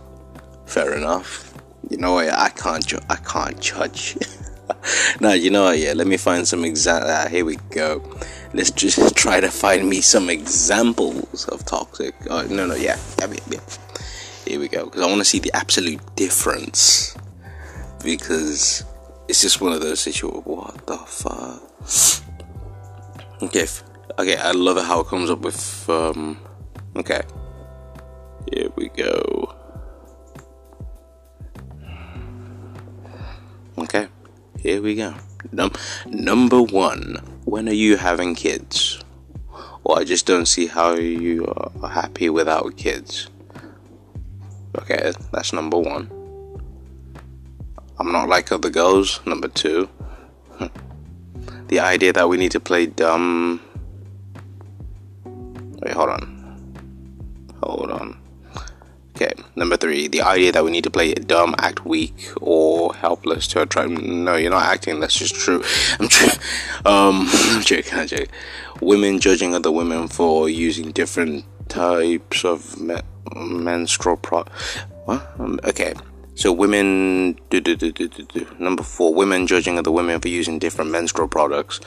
Fair 0.65 0.93
enough. 0.95 1.53
You 1.89 1.97
know 1.97 2.13
what? 2.13 2.29
I 2.29 2.49
can't. 2.49 2.85
Ju- 2.85 2.99
I 3.09 3.15
can't 3.15 3.59
judge. 3.59 4.17
now 5.19 5.33
you 5.33 5.49
know 5.49 5.65
what? 5.65 5.77
Yeah, 5.77 5.93
let 5.93 6.07
me 6.07 6.17
find 6.17 6.47
some 6.47 6.65
exact. 6.65 7.05
Uh, 7.05 7.29
here 7.29 7.45
we 7.45 7.57
go. 7.69 8.01
Let's 8.53 8.71
just 8.71 9.15
try 9.15 9.39
to 9.39 9.49
find 9.49 9.89
me 9.89 10.01
some 10.01 10.29
examples 10.29 11.47
of 11.47 11.65
toxic. 11.65 12.15
Uh, 12.29 12.43
no, 12.43 12.65
no, 12.65 12.75
yeah, 12.75 12.99
yeah, 13.19 13.33
yeah. 13.49 13.59
Here 14.45 14.59
we 14.59 14.67
go. 14.67 14.85
Because 14.85 15.01
I 15.01 15.05
want 15.05 15.19
to 15.19 15.25
see 15.25 15.39
the 15.39 15.51
absolute 15.53 16.01
difference. 16.15 17.15
Because 18.03 18.83
it's 19.33 19.41
just 19.41 19.61
one 19.61 19.73
of 19.73 19.81
those 19.81 19.99
situations. 19.99 20.45
What 20.45 20.85
the 20.85 20.95
fuck? 20.95 21.59
Okay, 23.41 23.65
okay. 24.19 24.37
I 24.37 24.51
love 24.51 24.77
it 24.77 24.83
how 24.83 24.99
it 24.99 25.07
comes 25.07 25.31
up 25.31 25.39
with. 25.39 25.89
Um, 25.89 26.37
okay, 26.95 27.23
here 28.53 28.69
we 28.75 28.89
go. 28.89 29.55
Okay, 33.79 34.07
here 34.59 34.83
we 34.83 34.93
go. 34.93 35.15
Num- 35.51 35.73
number 36.05 36.61
one. 36.61 37.17
When 37.45 37.67
are 37.67 37.79
you 37.85 37.97
having 37.97 38.35
kids? 38.35 38.99
Well, 39.83 39.97
I 39.97 40.03
just 40.03 40.27
don't 40.27 40.45
see 40.45 40.67
how 40.67 40.93
you 40.93 41.47
are 41.81 41.89
happy 41.89 42.29
without 42.29 42.77
kids. 42.77 43.31
Okay, 44.77 45.11
that's 45.31 45.53
number 45.53 45.79
one. 45.79 46.12
I'm 47.99 48.11
not 48.11 48.29
like 48.29 48.51
other 48.51 48.69
girls. 48.69 49.19
Number 49.25 49.47
two, 49.47 49.89
the 51.67 51.79
idea 51.79 52.13
that 52.13 52.27
we 52.29 52.37
need 52.37 52.51
to 52.51 52.59
play 52.59 52.85
dumb. 52.85 53.61
Wait, 55.25 55.93
hold 55.93 56.09
on. 56.09 56.33
Hold 57.61 57.91
on. 57.91 58.17
Okay, 59.15 59.31
number 59.55 59.77
three, 59.77 60.07
the 60.07 60.23
idea 60.23 60.51
that 60.51 60.65
we 60.65 60.71
need 60.71 60.83
to 60.85 60.89
play 60.89 61.13
dumb, 61.13 61.53
act 61.59 61.85
weak, 61.85 62.29
or 62.41 62.95
helpless 62.95 63.45
to 63.47 63.61
attract. 63.61 63.91
No, 63.91 64.35
you're 64.35 64.49
not 64.49 64.65
acting. 64.65 64.99
That's 64.99 65.13
just 65.13 65.35
true. 65.35 65.63
I'm 65.99 66.07
true. 66.07 66.29
Um, 66.83 67.27
I'm 67.31 67.61
joking. 67.61 67.93
I'm 67.93 68.07
joking. 68.07 68.27
Women 68.81 69.19
judging 69.19 69.53
other 69.53 69.71
women 69.71 70.07
for 70.07 70.49
using 70.49 70.91
different 70.91 71.45
types 71.69 72.43
of 72.43 72.79
me- 72.81 73.01
menstrual 73.35 74.17
pro. 74.17 74.45
What? 75.05 75.31
Um, 75.37 75.59
okay. 75.63 75.93
So 76.35 76.51
women, 76.51 77.39
do, 77.49 77.61
do, 77.61 77.75
do, 77.75 78.47
number 78.57 78.83
four, 78.83 79.13
women 79.13 79.45
judging 79.45 79.77
other 79.77 79.91
women 79.91 80.19
for 80.19 80.29
using 80.29 80.59
different 80.59 80.89
menstrual 80.89 81.27
products. 81.27 81.79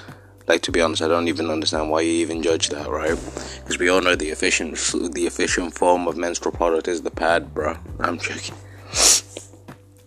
Like 0.46 0.62
to 0.62 0.72
be 0.72 0.80
honest, 0.80 1.02
I 1.02 1.08
don't 1.08 1.26
even 1.26 1.50
understand 1.50 1.90
why 1.90 2.02
you 2.02 2.12
even 2.12 2.42
judge 2.42 2.68
that, 2.68 2.88
right? 2.88 3.18
Because 3.58 3.78
we 3.78 3.88
all 3.88 4.00
know 4.00 4.14
the 4.14 4.28
efficient, 4.28 4.76
the 5.12 5.26
efficient 5.26 5.74
form 5.74 6.06
of 6.06 6.16
menstrual 6.16 6.52
product 6.52 6.86
is 6.86 7.02
the 7.02 7.10
pad, 7.10 7.52
bro. 7.52 7.76
I'm 7.98 8.18
joking. 8.18 8.54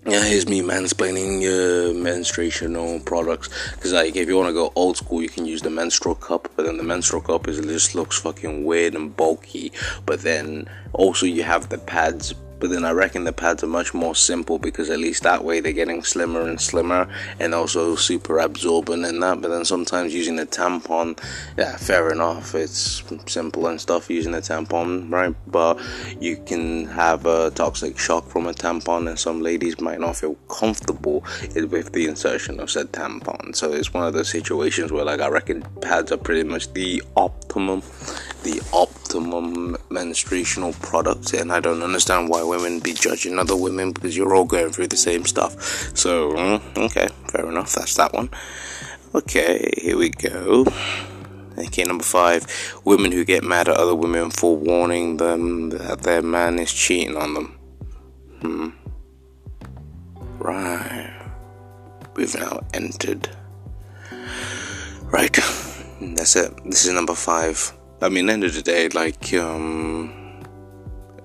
yeah, 0.05 0.23
here's 0.23 0.47
me 0.47 0.61
mansplaining 0.61 1.41
your 1.41 1.93
menstruational 1.93 3.05
products. 3.05 3.49
Because, 3.75 3.91
like, 3.91 4.15
if 4.15 4.29
you 4.29 4.37
want 4.37 4.47
to 4.47 4.53
go 4.53 4.71
old 4.75 4.95
school, 4.95 5.21
you 5.21 5.27
can 5.27 5.45
use 5.45 5.61
the 5.61 5.69
menstrual 5.69 6.15
cup. 6.15 6.49
But 6.55 6.65
then 6.65 6.77
the 6.77 6.83
menstrual 6.83 7.21
cup 7.21 7.49
is 7.49 7.59
it 7.59 7.65
just 7.65 7.93
looks 7.93 8.17
fucking 8.17 8.63
weird 8.63 8.95
and 8.95 9.13
bulky. 9.13 9.73
But 10.05 10.21
then 10.21 10.69
also 10.93 11.25
you 11.25 11.43
have 11.43 11.67
the 11.67 11.79
pads 11.79 12.33
but 12.59 12.69
then 12.69 12.85
I 12.85 12.91
reckon 12.91 13.23
the 13.23 13.33
pads 13.33 13.63
are 13.63 13.67
much 13.67 13.93
more 13.93 14.15
simple 14.15 14.59
because 14.59 14.89
at 14.89 14.99
least 14.99 15.23
that 15.23 15.43
way 15.43 15.59
they're 15.59 15.71
getting 15.71 16.03
slimmer 16.03 16.41
and 16.41 16.59
slimmer 16.59 17.07
and 17.39 17.53
also 17.53 17.95
super 17.95 18.39
absorbent 18.39 19.05
in 19.05 19.19
that. 19.21 19.41
But 19.41 19.49
then 19.49 19.65
sometimes 19.65 20.13
using 20.13 20.39
a 20.39 20.45
tampon, 20.45 21.19
yeah, 21.57 21.77
fair 21.77 22.11
enough, 22.11 22.55
it's 22.55 23.03
simple 23.25 23.67
and 23.67 23.79
stuff 23.79 24.09
using 24.09 24.33
a 24.33 24.37
tampon, 24.37 25.11
right? 25.11 25.35
But 25.47 25.79
you 26.19 26.37
can 26.37 26.85
have 26.87 27.25
a 27.25 27.51
toxic 27.51 27.97
shock 27.97 28.27
from 28.27 28.47
a 28.47 28.53
tampon, 28.53 29.07
and 29.07 29.19
some 29.19 29.41
ladies 29.41 29.79
might 29.79 29.99
not 29.99 30.15
feel 30.15 30.35
comfortable 30.49 31.23
with 31.55 31.91
the 31.93 32.05
insertion 32.07 32.59
of 32.59 32.69
said 32.69 32.91
tampon. 32.91 33.55
So 33.55 33.71
it's 33.71 33.93
one 33.93 34.05
of 34.05 34.13
those 34.13 34.29
situations 34.29 34.91
where, 34.91 35.05
like, 35.05 35.21
I 35.21 35.29
reckon 35.29 35.61
pads 35.81 36.11
are 36.11 36.17
pretty 36.17 36.43
much 36.43 36.73
the 36.73 37.01
optimum, 37.15 37.81
the 38.43 38.61
optimum 38.73 39.77
menstruational 39.89 40.73
product, 40.81 41.33
and 41.33 41.51
I 41.51 41.59
don't 41.59 41.83
understand 41.83 42.29
why 42.29 42.43
women 42.43 42.79
be 42.79 42.93
judging 42.93 43.37
other 43.39 43.55
women 43.55 43.91
because 43.91 44.15
you're 44.15 44.33
all 44.35 44.45
going 44.45 44.71
through 44.71 44.87
the 44.87 44.97
same 44.97 45.25
stuff. 45.25 45.97
So, 45.97 46.31
mm, 46.31 46.77
okay, 46.77 47.07
fair 47.27 47.49
enough. 47.49 47.73
That's 47.73 47.95
that 47.95 48.13
one. 48.13 48.29
Okay, 49.13 49.73
here 49.77 49.97
we 49.97 50.09
go. 50.09 50.65
Okay, 51.57 51.83
number 51.83 52.03
five 52.03 52.45
women 52.85 53.11
who 53.11 53.25
get 53.25 53.43
mad 53.43 53.67
at 53.67 53.75
other 53.75 53.95
women 53.95 54.29
for 54.29 54.55
warning 54.55 55.17
them 55.17 55.71
that 55.71 56.03
their 56.03 56.21
man 56.21 56.57
is 56.59 56.71
cheating 56.71 57.17
on 57.17 57.33
them. 57.33 57.59
Hmm. 58.41 58.69
Right. 60.37 61.13
We've 62.15 62.33
now 62.35 62.61
entered. 62.73 63.29
Right. 65.03 65.37
That's 66.01 66.35
it. 66.35 66.53
This 66.63 66.85
is 66.85 66.93
number 66.93 67.15
five. 67.15 67.73
I 68.01 68.09
mean, 68.09 68.29
end 68.29 68.43
of 68.43 68.53
the 68.53 68.61
day, 68.61 68.87
like, 68.89 69.33
um, 69.33 70.43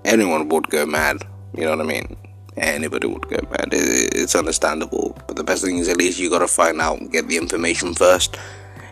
anyone 0.05 0.49
would 0.49 0.69
go 0.71 0.85
mad. 0.85 1.25
You 1.57 1.65
know 1.65 1.77
what 1.77 1.81
I 1.81 1.89
mean? 1.89 2.17
Anybody 2.57 3.07
would 3.07 3.29
go 3.29 3.39
mad. 3.51 3.69
It's 3.73 4.35
understandable. 4.35 5.17
But 5.27 5.37
the 5.37 5.45
best 5.45 5.65
thing 5.65 5.79
is 5.79 5.89
at 5.89 5.97
least 5.97 6.19
you 6.19 6.31
gotta 6.31 6.49
find 6.49 6.81
out, 6.81 7.11
get 7.11 7.29
the 7.29 7.37
information 7.37 7.95
first. 7.95 8.37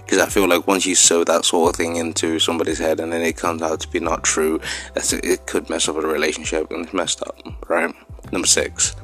Because 0.04 0.18
I 0.18 0.28
feel 0.28 0.48
like 0.48 0.66
once 0.66 0.84
you 0.84 0.94
sow 0.94 1.24
that 1.24 1.44
sort 1.44 1.70
of 1.70 1.76
thing 1.76 1.96
into 1.96 2.38
somebody's 2.38 2.78
head 2.78 3.00
and 3.00 3.12
then 3.12 3.22
it 3.22 3.36
comes 3.36 3.62
out 3.62 3.80
to 3.80 3.88
be 3.88 4.00
not 4.00 4.24
true, 4.24 4.60
that's 4.94 5.12
it 5.12 5.46
could 5.46 5.70
mess 5.70 5.88
up 5.88 5.96
a 5.96 6.00
relationship 6.00 6.70
and 6.70 6.84
it's 6.84 6.92
messed 6.94 7.22
up, 7.22 7.38
right? 7.68 7.94
Number 8.30 8.46
six. 8.46 8.94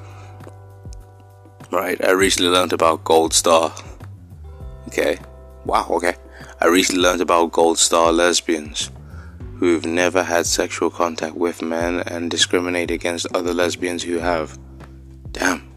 Right, 1.71 2.03
I 2.05 2.13
recently 2.13 2.51
learned 2.51 2.73
about 2.73 3.05
Gold 3.05 3.33
Star. 3.33 3.73
Okay. 4.89 5.19
Wow, 5.65 5.87
okay. 5.91 6.15
I 6.61 6.67
recently 6.67 7.03
learned 7.03 7.21
about 7.21 7.53
Gold 7.53 7.79
Star 7.79 8.11
lesbians 8.11 8.91
who've 9.59 9.87
never 9.87 10.25
had 10.25 10.45
sexual 10.45 10.91
contact 10.91 11.37
with 11.37 11.63
men 11.63 12.01
and 12.01 12.31
discriminate 12.31 12.91
against 12.91 13.27
other 13.33 13.55
lesbians 13.55 14.03
who 14.03 14.19
have. 14.19 14.59
Damn. 15.31 15.69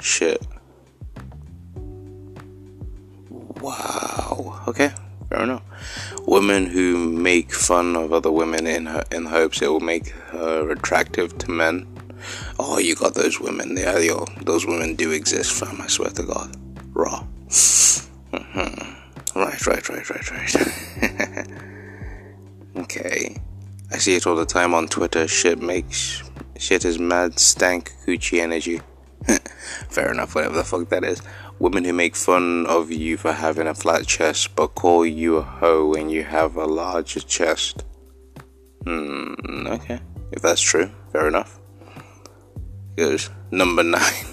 Shit. 0.00 0.40
Wow. 3.60 4.62
Okay, 4.68 4.92
fair 5.28 5.42
enough. 5.42 5.62
Women 6.26 6.66
who 6.66 6.96
make 6.96 7.52
fun 7.52 7.96
of 7.96 8.12
other 8.12 8.30
women 8.30 8.68
in 8.68 8.86
her, 8.86 9.02
in 9.10 9.26
hopes 9.26 9.62
it 9.62 9.68
will 9.68 9.80
make 9.80 10.10
her 10.30 10.70
attractive 10.70 11.36
to 11.38 11.50
men. 11.50 11.88
Oh, 12.60 12.78
you 12.78 12.94
got 12.94 13.14
those 13.14 13.40
women. 13.40 13.76
Yeah, 13.76 13.98
yo, 13.98 14.26
those 14.42 14.64
women 14.64 14.94
do 14.94 15.10
exist, 15.10 15.52
fam. 15.52 15.80
I 15.80 15.88
swear 15.88 16.10
to 16.10 16.22
God. 16.22 16.56
Raw. 16.92 17.26
Mm-hmm. 18.34 18.93
Right, 19.34 19.66
right, 19.66 19.88
right, 19.88 20.10
right, 20.10 20.30
right. 20.30 21.46
Okay. 22.76 23.36
I 23.92 23.98
see 23.98 24.16
it 24.16 24.26
all 24.26 24.34
the 24.34 24.44
time 24.44 24.74
on 24.74 24.88
Twitter. 24.88 25.28
Shit 25.28 25.60
makes. 25.60 26.22
Shit 26.58 26.84
is 26.84 26.98
mad 26.98 27.38
stank 27.38 27.92
coochie 28.04 28.40
energy. 28.40 28.80
Fair 29.88 30.10
enough, 30.10 30.34
whatever 30.34 30.56
the 30.56 30.64
fuck 30.64 30.88
that 30.88 31.04
is. 31.04 31.22
Women 31.60 31.84
who 31.84 31.92
make 31.92 32.16
fun 32.16 32.66
of 32.66 32.90
you 32.90 33.16
for 33.16 33.32
having 33.32 33.68
a 33.68 33.74
flat 33.74 34.06
chest 34.06 34.56
but 34.56 34.74
call 34.74 35.06
you 35.06 35.36
a 35.36 35.42
hoe 35.42 35.86
when 35.90 36.10
you 36.10 36.24
have 36.24 36.56
a 36.56 36.64
larger 36.64 37.20
chest. 37.20 37.84
Hmm, 38.84 39.34
okay. 39.68 40.00
If 40.32 40.42
that's 40.42 40.60
true, 40.60 40.90
fair 41.12 41.28
enough. 41.28 41.60
Good. 42.96 43.24
Number 43.52 43.84
nine. 43.84 44.26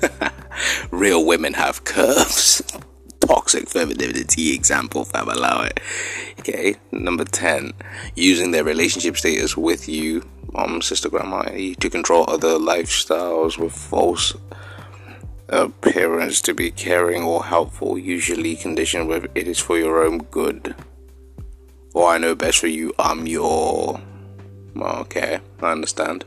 Real 0.90 1.24
women 1.24 1.54
have 1.54 1.84
curves 1.84 2.62
toxic 3.20 3.68
femininity 3.68 4.54
example, 4.54 5.04
fam, 5.04 5.28
allow 5.28 5.62
it. 5.62 5.80
Okay, 6.40 6.76
number 6.92 7.24
10, 7.24 7.72
using 8.14 8.50
their 8.50 8.64
relationship 8.64 9.16
status 9.16 9.56
with 9.56 9.88
you, 9.88 10.28
mom, 10.52 10.82
sister, 10.82 11.08
grandma, 11.08 11.40
eh, 11.52 11.74
to 11.80 11.90
control 11.90 12.24
other 12.28 12.58
lifestyles 12.58 13.58
with 13.58 13.72
false 13.72 14.34
appearance 15.48 16.40
to 16.42 16.54
be 16.54 16.70
caring 16.70 17.22
or 17.22 17.44
helpful, 17.44 17.98
usually 17.98 18.56
conditioned 18.56 19.08
with 19.08 19.26
it 19.34 19.46
is 19.46 19.58
for 19.58 19.78
your 19.78 20.04
own 20.04 20.18
good. 20.18 20.74
Or 21.94 22.08
I 22.08 22.18
know 22.18 22.34
best 22.34 22.58
for 22.58 22.66
you, 22.66 22.92
I'm 22.98 23.26
your. 23.26 24.00
Okay, 24.76 25.40
I 25.62 25.72
understand. 25.72 26.24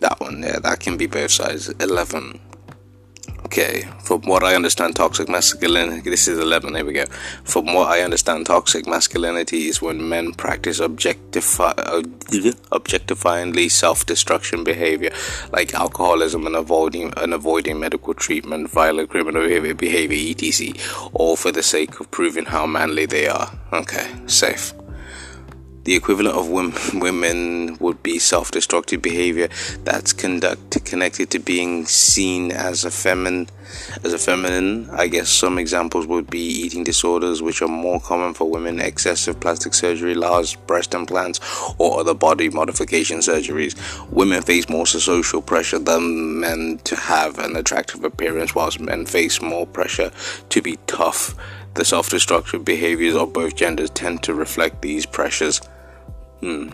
That 0.00 0.18
one, 0.18 0.42
yeah, 0.42 0.58
that 0.58 0.80
can 0.80 0.96
be 0.96 1.06
both 1.06 1.30
sides. 1.30 1.68
11 1.68 2.40
Okay, 3.58 3.88
from 4.00 4.20
what 4.20 4.44
I 4.44 4.54
understand, 4.54 4.96
toxic 4.96 5.30
masculinity. 5.30 6.10
This 6.10 6.28
is 6.28 6.38
11, 6.38 6.74
there 6.74 6.84
we 6.84 6.92
go. 6.92 7.06
From 7.44 7.72
what 7.72 7.88
I 7.88 8.02
understand, 8.02 8.44
toxic 8.44 8.86
masculinity 8.86 9.68
is 9.68 9.80
when 9.80 10.06
men 10.06 10.34
practice 10.34 10.78
objectify, 10.78 11.72
uh, 11.78 12.02
objectifyingly 12.70 13.70
self 13.70 14.04
destruction 14.04 14.62
behavior, 14.62 15.10
like 15.52 15.72
alcoholism 15.72 16.46
and 16.46 16.54
avoiding, 16.54 17.14
and 17.16 17.32
avoiding 17.32 17.80
medical 17.80 18.12
treatment, 18.12 18.68
violent 18.68 19.08
criminal 19.08 19.44
behavior, 19.44 19.72
behavior, 19.72 20.34
etc., 20.36 20.74
all 21.14 21.34
for 21.34 21.50
the 21.50 21.62
sake 21.62 21.98
of 21.98 22.10
proving 22.10 22.44
how 22.44 22.66
manly 22.66 23.06
they 23.06 23.26
are. 23.26 23.50
Okay, 23.72 24.06
safe. 24.26 24.74
The 25.86 25.94
equivalent 25.94 26.34
of 26.34 26.50
women 26.50 27.76
would 27.78 28.02
be 28.02 28.18
self 28.18 28.50
destructive 28.50 29.00
behavior 29.00 29.48
that's 29.84 30.12
conduct, 30.12 30.84
connected 30.84 31.30
to 31.30 31.38
being 31.38 31.86
seen 31.86 32.50
as 32.50 32.84
a 32.84 32.90
feminine. 32.90 33.48
As 34.02 34.12
a 34.12 34.18
feminine, 34.18 34.90
I 34.90 35.06
guess 35.06 35.28
some 35.28 35.58
examples 35.58 36.08
would 36.08 36.28
be 36.28 36.40
eating 36.40 36.82
disorders, 36.82 37.40
which 37.40 37.62
are 37.62 37.68
more 37.68 38.00
common 38.00 38.34
for 38.34 38.50
women, 38.50 38.80
excessive 38.80 39.38
plastic 39.38 39.74
surgery, 39.74 40.16
large 40.16 40.58
breast 40.66 40.92
implants, 40.92 41.38
or 41.78 42.00
other 42.00 42.14
body 42.14 42.50
modification 42.50 43.18
surgeries. 43.18 43.76
Women 44.10 44.42
face 44.42 44.68
more 44.68 44.88
social 44.88 45.40
pressure 45.40 45.78
than 45.78 46.40
men 46.40 46.80
to 46.82 46.96
have 46.96 47.38
an 47.38 47.54
attractive 47.54 48.02
appearance, 48.02 48.56
whilst 48.56 48.80
men 48.80 49.06
face 49.06 49.40
more 49.40 49.68
pressure 49.68 50.10
to 50.48 50.60
be 50.60 50.78
tough. 50.88 51.36
The 51.74 51.84
self 51.84 52.10
destructive 52.10 52.64
behaviors 52.64 53.14
of 53.14 53.32
both 53.32 53.54
genders 53.54 53.90
tend 53.90 54.24
to 54.24 54.34
reflect 54.34 54.82
these 54.82 55.06
pressures. 55.06 55.60
Hmm. 56.40 56.70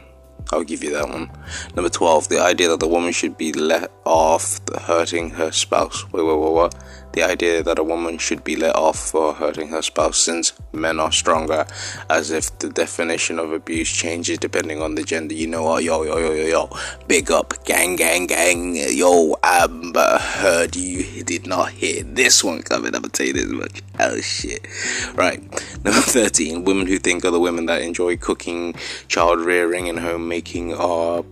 I'll 0.50 0.64
give 0.64 0.82
you 0.82 0.90
that 0.92 1.08
one. 1.08 1.30
Number 1.76 1.88
12, 1.88 2.28
the 2.28 2.40
idea 2.40 2.68
that 2.68 2.80
the 2.80 2.88
woman 2.88 3.12
should 3.12 3.38
be 3.38 3.52
let 3.52 3.90
off 4.04 4.60
hurting 4.82 5.30
her 5.30 5.52
spouse. 5.52 6.04
Wait, 6.12 6.24
wait, 6.24 6.36
wait, 6.36 6.52
what? 6.52 6.74
The 7.12 7.22
idea 7.22 7.62
that 7.62 7.78
a 7.78 7.84
woman 7.84 8.18
should 8.18 8.42
be 8.42 8.56
let 8.56 8.74
off 8.74 8.98
for 8.98 9.34
hurting 9.34 9.68
her 9.68 9.82
spouse 9.82 10.18
since 10.18 10.52
men 10.72 10.98
are 10.98 11.12
stronger, 11.12 11.66
as 12.08 12.30
if 12.30 12.58
the 12.58 12.68
definition 12.68 13.38
of 13.38 13.52
abuse 13.52 13.90
changes 13.90 14.38
depending 14.38 14.80
on 14.80 14.94
the 14.94 15.02
gender. 15.02 15.34
You 15.34 15.46
know 15.46 15.64
what? 15.64 15.84
Yo, 15.84 16.02
yo, 16.02 16.16
yo, 16.18 16.32
yo, 16.32 16.46
yo. 16.46 16.70
Big 17.08 17.30
up, 17.30 17.64
gang, 17.64 17.96
gang, 17.96 18.26
gang. 18.26 18.76
Yo, 18.76 19.36
Amber 19.42 20.18
Heard 20.18 20.76
you 20.76 21.22
did 21.22 21.46
not 21.46 21.70
hear 21.70 22.02
this 22.02 22.42
one 22.42 22.62
coming. 22.62 22.94
I'm 22.94 23.02
gonna 23.02 23.08
tell 23.08 23.26
you 23.26 23.32
this 23.32 23.46
much. 23.46 23.82
Oh, 24.00 24.20
shit. 24.20 24.66
Right. 25.14 25.40
Number 25.84 26.00
13, 26.00 26.64
women 26.64 26.86
who 26.86 26.98
think 26.98 27.24
other 27.24 27.38
women 27.38 27.66
that 27.66 27.82
enjoy 27.82 28.16
cooking, 28.16 28.74
child 29.08 29.40
rearing, 29.40 29.88
and 29.88 29.98
homemaking 29.98 30.74
are. 30.74 31.24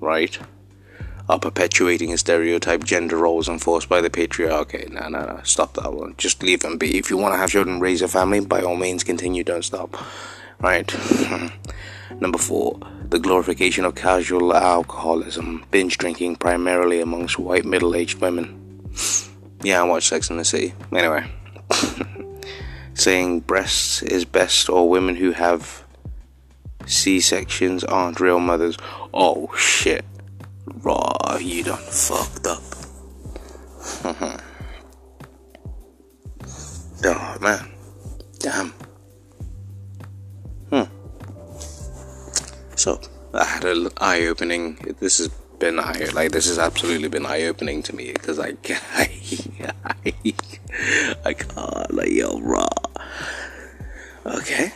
Right? 0.00 0.38
Are 1.28 1.38
perpetuating 1.38 2.12
a 2.12 2.18
stereotype 2.18 2.84
gender 2.84 3.16
roles 3.16 3.48
enforced 3.48 3.88
by 3.88 4.00
the 4.00 4.10
patriarchy. 4.10 4.90
No, 4.90 5.08
no, 5.08 5.24
no. 5.24 5.40
Stop 5.44 5.74
that 5.74 5.92
one. 5.92 6.14
Just 6.16 6.42
leave 6.42 6.60
them 6.60 6.78
be. 6.78 6.96
If 6.96 7.10
you 7.10 7.16
want 7.16 7.34
to 7.34 7.38
have 7.38 7.50
children, 7.50 7.80
raise 7.80 8.00
a 8.00 8.08
family, 8.08 8.40
by 8.40 8.62
all 8.62 8.76
means, 8.76 9.04
continue. 9.04 9.44
Don't 9.44 9.64
stop. 9.64 9.96
Right. 10.60 10.90
Number 12.20 12.38
four, 12.38 12.80
the 13.08 13.18
glorification 13.18 13.84
of 13.84 13.94
casual 13.94 14.54
alcoholism, 14.54 15.64
binge 15.70 15.98
drinking 15.98 16.36
primarily 16.36 17.00
amongst 17.00 17.38
white 17.38 17.64
middle 17.64 17.94
aged 17.94 18.20
women. 18.20 18.88
Yeah, 19.62 19.82
I 19.82 19.84
watch 19.84 20.08
Sex 20.08 20.30
and 20.30 20.40
the 20.40 20.44
City. 20.44 20.74
Anyway. 20.92 21.30
Saying 22.94 23.40
breasts 23.40 24.02
is 24.02 24.24
best, 24.24 24.68
or 24.68 24.88
women 24.88 25.16
who 25.16 25.32
have 25.32 25.84
C 26.86 27.20
sections 27.20 27.84
aren't 27.84 28.18
real 28.18 28.40
mothers. 28.40 28.76
Oh 29.12 29.52
shit. 29.56 30.04
Raw, 30.82 31.36
you 31.40 31.64
done 31.64 31.78
fucked 31.78 32.46
up. 32.46 32.62
oh 37.04 37.38
man. 37.40 37.70
Damn. 38.38 38.74
Hmm. 40.70 40.84
So, 42.76 43.00
I 43.34 43.44
had 43.44 43.64
an 43.64 43.88
eye 43.98 44.26
opening. 44.26 44.76
This 45.00 45.18
has 45.18 45.28
been 45.58 45.80
eye 45.80 46.08
like 46.12 46.30
this 46.32 46.46
has 46.46 46.58
absolutely 46.58 47.08
been 47.08 47.26
eye 47.26 47.44
opening 47.44 47.82
to 47.82 47.94
me 47.94 48.12
because 48.12 48.38
I, 48.38 48.54
I, 48.94 49.10
I, 50.04 50.14
I 51.24 51.32
can't 51.34 51.94
like 51.94 52.10
yo 52.10 52.38
raw. 52.40 52.68
Okay. 54.24 54.72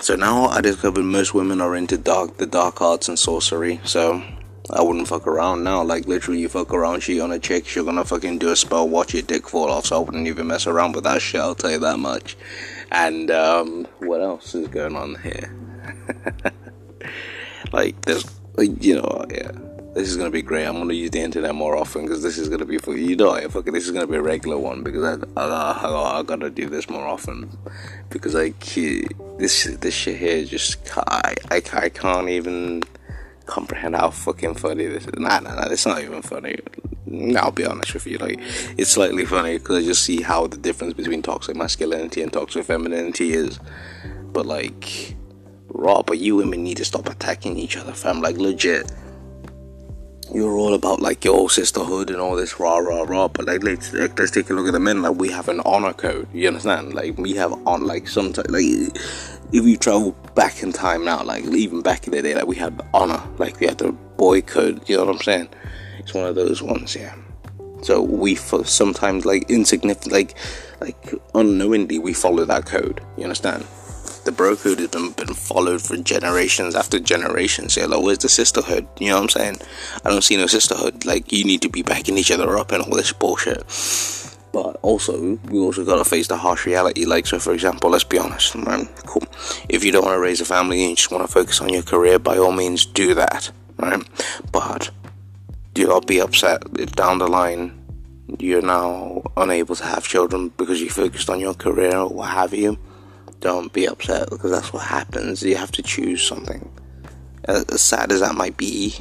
So 0.00 0.16
now 0.16 0.46
I 0.46 0.60
discovered 0.60 1.04
most 1.04 1.32
women 1.34 1.60
are 1.60 1.76
into 1.76 1.96
dark 1.96 2.36
the 2.36 2.46
dark 2.46 2.80
arts 2.80 3.08
and 3.08 3.18
sorcery. 3.18 3.80
So 3.84 4.22
I 4.70 4.82
wouldn't 4.82 5.08
fuck 5.08 5.26
around 5.26 5.64
now. 5.64 5.82
Like 5.82 6.06
literally, 6.06 6.40
you 6.40 6.48
fuck 6.48 6.72
around, 6.72 7.02
she 7.02 7.20
on 7.20 7.32
a 7.32 7.38
chick, 7.38 7.66
she's 7.66 7.82
gonna 7.82 8.04
fucking 8.04 8.38
do 8.38 8.50
a 8.50 8.56
spell, 8.56 8.88
watch 8.88 9.14
your 9.14 9.22
dick 9.22 9.48
fall 9.48 9.70
off. 9.70 9.86
So 9.86 9.96
I 9.96 9.98
wouldn't 9.98 10.28
even 10.28 10.46
mess 10.46 10.66
around 10.66 10.94
with 10.94 11.04
that 11.04 11.20
shit. 11.20 11.40
I'll 11.40 11.54
tell 11.54 11.72
you 11.72 11.78
that 11.80 11.98
much. 11.98 12.36
And 12.90 13.30
um, 13.30 13.86
what 13.98 14.20
else 14.20 14.54
is 14.54 14.68
going 14.68 14.96
on 14.96 15.16
here? 15.22 15.54
like 17.72 18.00
there's, 18.02 18.24
you 18.58 18.96
know, 18.96 19.24
yeah. 19.30 19.50
This 19.94 20.08
is 20.08 20.16
gonna 20.16 20.30
be 20.30 20.40
great. 20.40 20.64
I'm 20.64 20.78
gonna 20.78 20.94
use 20.94 21.10
the 21.10 21.20
internet 21.20 21.54
more 21.54 21.76
often 21.76 22.02
because 22.02 22.22
this 22.22 22.38
is 22.38 22.48
gonna 22.48 22.64
be 22.64 22.78
for 22.78 22.96
you 22.96 23.14
know, 23.14 23.38
fucking 23.50 23.74
this 23.74 23.84
is 23.84 23.90
gonna 23.90 24.06
be 24.06 24.16
a 24.16 24.22
regular 24.22 24.56
one 24.56 24.82
because 24.82 25.02
I 25.04 25.40
I, 25.40 25.44
I, 25.44 26.18
I 26.18 26.22
gotta 26.22 26.48
do 26.48 26.70
this 26.70 26.88
more 26.88 27.06
often 27.06 27.58
because 28.08 28.34
like 28.34 28.58
this 29.38 29.64
this 29.64 29.92
shit 29.92 30.16
here 30.16 30.46
just 30.46 30.78
I 30.96 31.34
I, 31.50 31.62
I 31.74 31.88
can't 31.90 32.30
even 32.30 32.84
comprehend 33.46 33.96
how 33.96 34.10
fucking 34.10 34.54
funny 34.54 34.86
this 34.86 35.06
is. 35.06 35.14
Nah, 35.18 35.40
nah, 35.40 35.54
nah, 35.54 35.68
it's 35.70 35.86
not 35.86 36.02
even 36.02 36.22
funny. 36.22 36.58
I'll 37.36 37.50
be 37.50 37.66
honest 37.66 37.94
with 37.94 38.06
you. 38.06 38.18
Like, 38.18 38.38
it's 38.78 38.90
slightly 38.90 39.24
funny 39.26 39.58
because 39.58 39.84
just 39.84 40.02
see 40.02 40.22
how 40.22 40.46
the 40.46 40.56
difference 40.56 40.94
between 40.94 41.22
toxic 41.22 41.56
masculinity 41.56 42.22
and 42.22 42.32
toxic 42.32 42.64
femininity 42.64 43.32
is. 43.32 43.58
But, 44.32 44.46
like, 44.46 45.16
raw, 45.68 46.02
but 46.02 46.18
you 46.18 46.36
women 46.36 46.62
need 46.62 46.78
to 46.78 46.84
stop 46.84 47.08
attacking 47.08 47.58
each 47.58 47.76
other, 47.76 47.92
fam. 47.92 48.20
Like, 48.22 48.36
legit. 48.36 48.90
You're 50.32 50.56
all 50.56 50.72
about 50.72 51.02
like 51.02 51.26
your 51.26 51.50
sisterhood 51.50 52.08
and 52.08 52.18
all 52.18 52.36
this 52.36 52.58
rah 52.58 52.78
rah 52.78 53.02
rah, 53.02 53.28
but 53.28 53.46
like 53.46 53.62
let's 53.62 53.92
let's 53.92 54.30
take 54.30 54.48
a 54.48 54.54
look 54.54 54.66
at 54.66 54.72
the 54.72 54.80
men. 54.80 55.02
Like 55.02 55.16
we 55.16 55.30
have 55.30 55.48
an 55.48 55.60
honor 55.66 55.92
code. 55.92 56.26
You 56.32 56.48
understand? 56.48 56.94
Like 56.94 57.18
we 57.18 57.34
have 57.34 57.52
on 57.66 57.86
like 57.86 58.08
sometimes 58.08 58.48
like 58.48 58.96
if 59.52 59.64
you 59.64 59.76
travel 59.76 60.12
back 60.34 60.62
in 60.62 60.72
time 60.72 61.04
now, 61.04 61.22
like 61.22 61.44
even 61.44 61.82
back 61.82 62.06
in 62.06 62.12
the 62.12 62.22
day, 62.22 62.34
like 62.34 62.46
we 62.46 62.56
had 62.56 62.80
honor, 62.94 63.22
like 63.38 63.60
we 63.60 63.66
had 63.66 63.78
the 63.78 63.92
boy 63.92 64.40
code. 64.40 64.88
You 64.88 64.96
know 64.96 65.04
what 65.04 65.16
I'm 65.16 65.22
saying? 65.22 65.48
It's 65.98 66.14
one 66.14 66.26
of 66.26 66.34
those 66.34 66.62
ones, 66.62 66.96
yeah. 66.96 67.14
So 67.82 68.00
we 68.00 68.36
sometimes 68.36 69.26
like 69.26 69.50
insignificant, 69.50 70.12
like 70.12 70.36
like 70.80 71.14
unknowingly 71.34 71.98
we 71.98 72.12
follow 72.12 72.44
that 72.44 72.66
code. 72.66 73.00
You 73.16 73.24
understand? 73.24 73.66
The 74.24 74.32
bro 74.32 74.54
code 74.54 74.78
has 74.78 74.88
been, 74.88 75.10
been 75.12 75.34
followed 75.34 75.82
for 75.82 75.96
generations 75.96 76.76
after 76.76 77.00
generations. 77.00 77.76
Yeah, 77.76 77.86
like 77.86 78.02
where's 78.02 78.18
the 78.18 78.28
sisterhood? 78.28 78.86
You 78.98 79.08
know 79.08 79.16
what 79.16 79.22
I'm 79.22 79.28
saying? 79.28 79.56
I 80.04 80.10
don't 80.10 80.22
see 80.22 80.36
no 80.36 80.46
sisterhood. 80.46 81.04
Like 81.04 81.32
you 81.32 81.44
need 81.44 81.62
to 81.62 81.68
be 81.68 81.82
backing 81.82 82.16
each 82.16 82.30
other 82.30 82.56
up 82.56 82.72
and 82.72 82.82
all 82.82 82.96
this 82.96 83.12
bullshit. 83.12 83.68
But 84.52 84.76
also, 84.82 85.38
we 85.48 85.58
also 85.58 85.84
gotta 85.84 86.04
face 86.04 86.28
the 86.28 86.36
harsh 86.36 86.66
reality. 86.66 87.04
Like, 87.04 87.26
so 87.26 87.38
for 87.38 87.52
example, 87.52 87.90
let's 87.90 88.04
be 88.04 88.18
honest, 88.18 88.54
man. 88.56 88.86
Cool. 89.06 89.24
If 89.68 89.82
you 89.84 89.92
don't 89.92 90.04
want 90.04 90.16
to 90.16 90.20
raise 90.20 90.40
a 90.40 90.44
family 90.44 90.82
and 90.82 90.90
you 90.90 90.96
just 90.96 91.10
want 91.10 91.26
to 91.26 91.32
focus 91.32 91.60
on 91.60 91.70
your 91.70 91.82
career, 91.82 92.18
by 92.18 92.36
all 92.36 92.52
means, 92.52 92.84
do 92.84 93.14
that, 93.14 93.50
right? 93.78 94.02
But 94.52 94.90
do 95.72 95.86
not 95.86 96.06
be 96.06 96.20
upset 96.20 96.62
if 96.78 96.92
down 96.92 97.18
the 97.18 97.28
line 97.28 97.78
you're 98.38 98.62
now 98.62 99.22
unable 99.36 99.74
to 99.76 99.84
have 99.84 100.06
children 100.06 100.50
because 100.56 100.80
you 100.80 100.90
focused 100.90 101.30
on 101.30 101.40
your 101.40 101.54
career 101.54 101.96
or 101.96 102.08
what 102.08 102.30
have 102.30 102.54
you. 102.54 102.78
Don't 103.40 103.72
be 103.72 103.86
upset 103.86 104.30
because 104.30 104.50
that's 104.50 104.72
what 104.72 104.84
happens. 104.84 105.42
You 105.42 105.56
have 105.56 105.72
to 105.72 105.82
choose 105.82 106.26
something. 106.26 106.70
As 107.44 107.80
sad 107.80 108.12
as 108.12 108.20
that 108.20 108.34
might 108.34 108.56
be, 108.56 108.94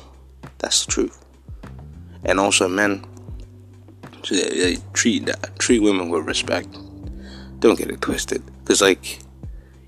that's 0.58 0.86
the 0.86 0.92
truth. 0.92 1.24
And 2.24 2.40
also, 2.40 2.68
men, 2.68 3.06
so 4.24 4.36
they, 4.36 4.76
uh, 4.76 4.80
treat 4.94 5.30
uh, 5.30 5.36
treat 5.58 5.80
women 5.80 6.10
with 6.10 6.26
respect. 6.26 6.70
Don't 7.60 7.78
get 7.78 7.92
it 7.92 8.02
twisted, 8.02 8.44
because 8.64 8.82
like 8.82 9.20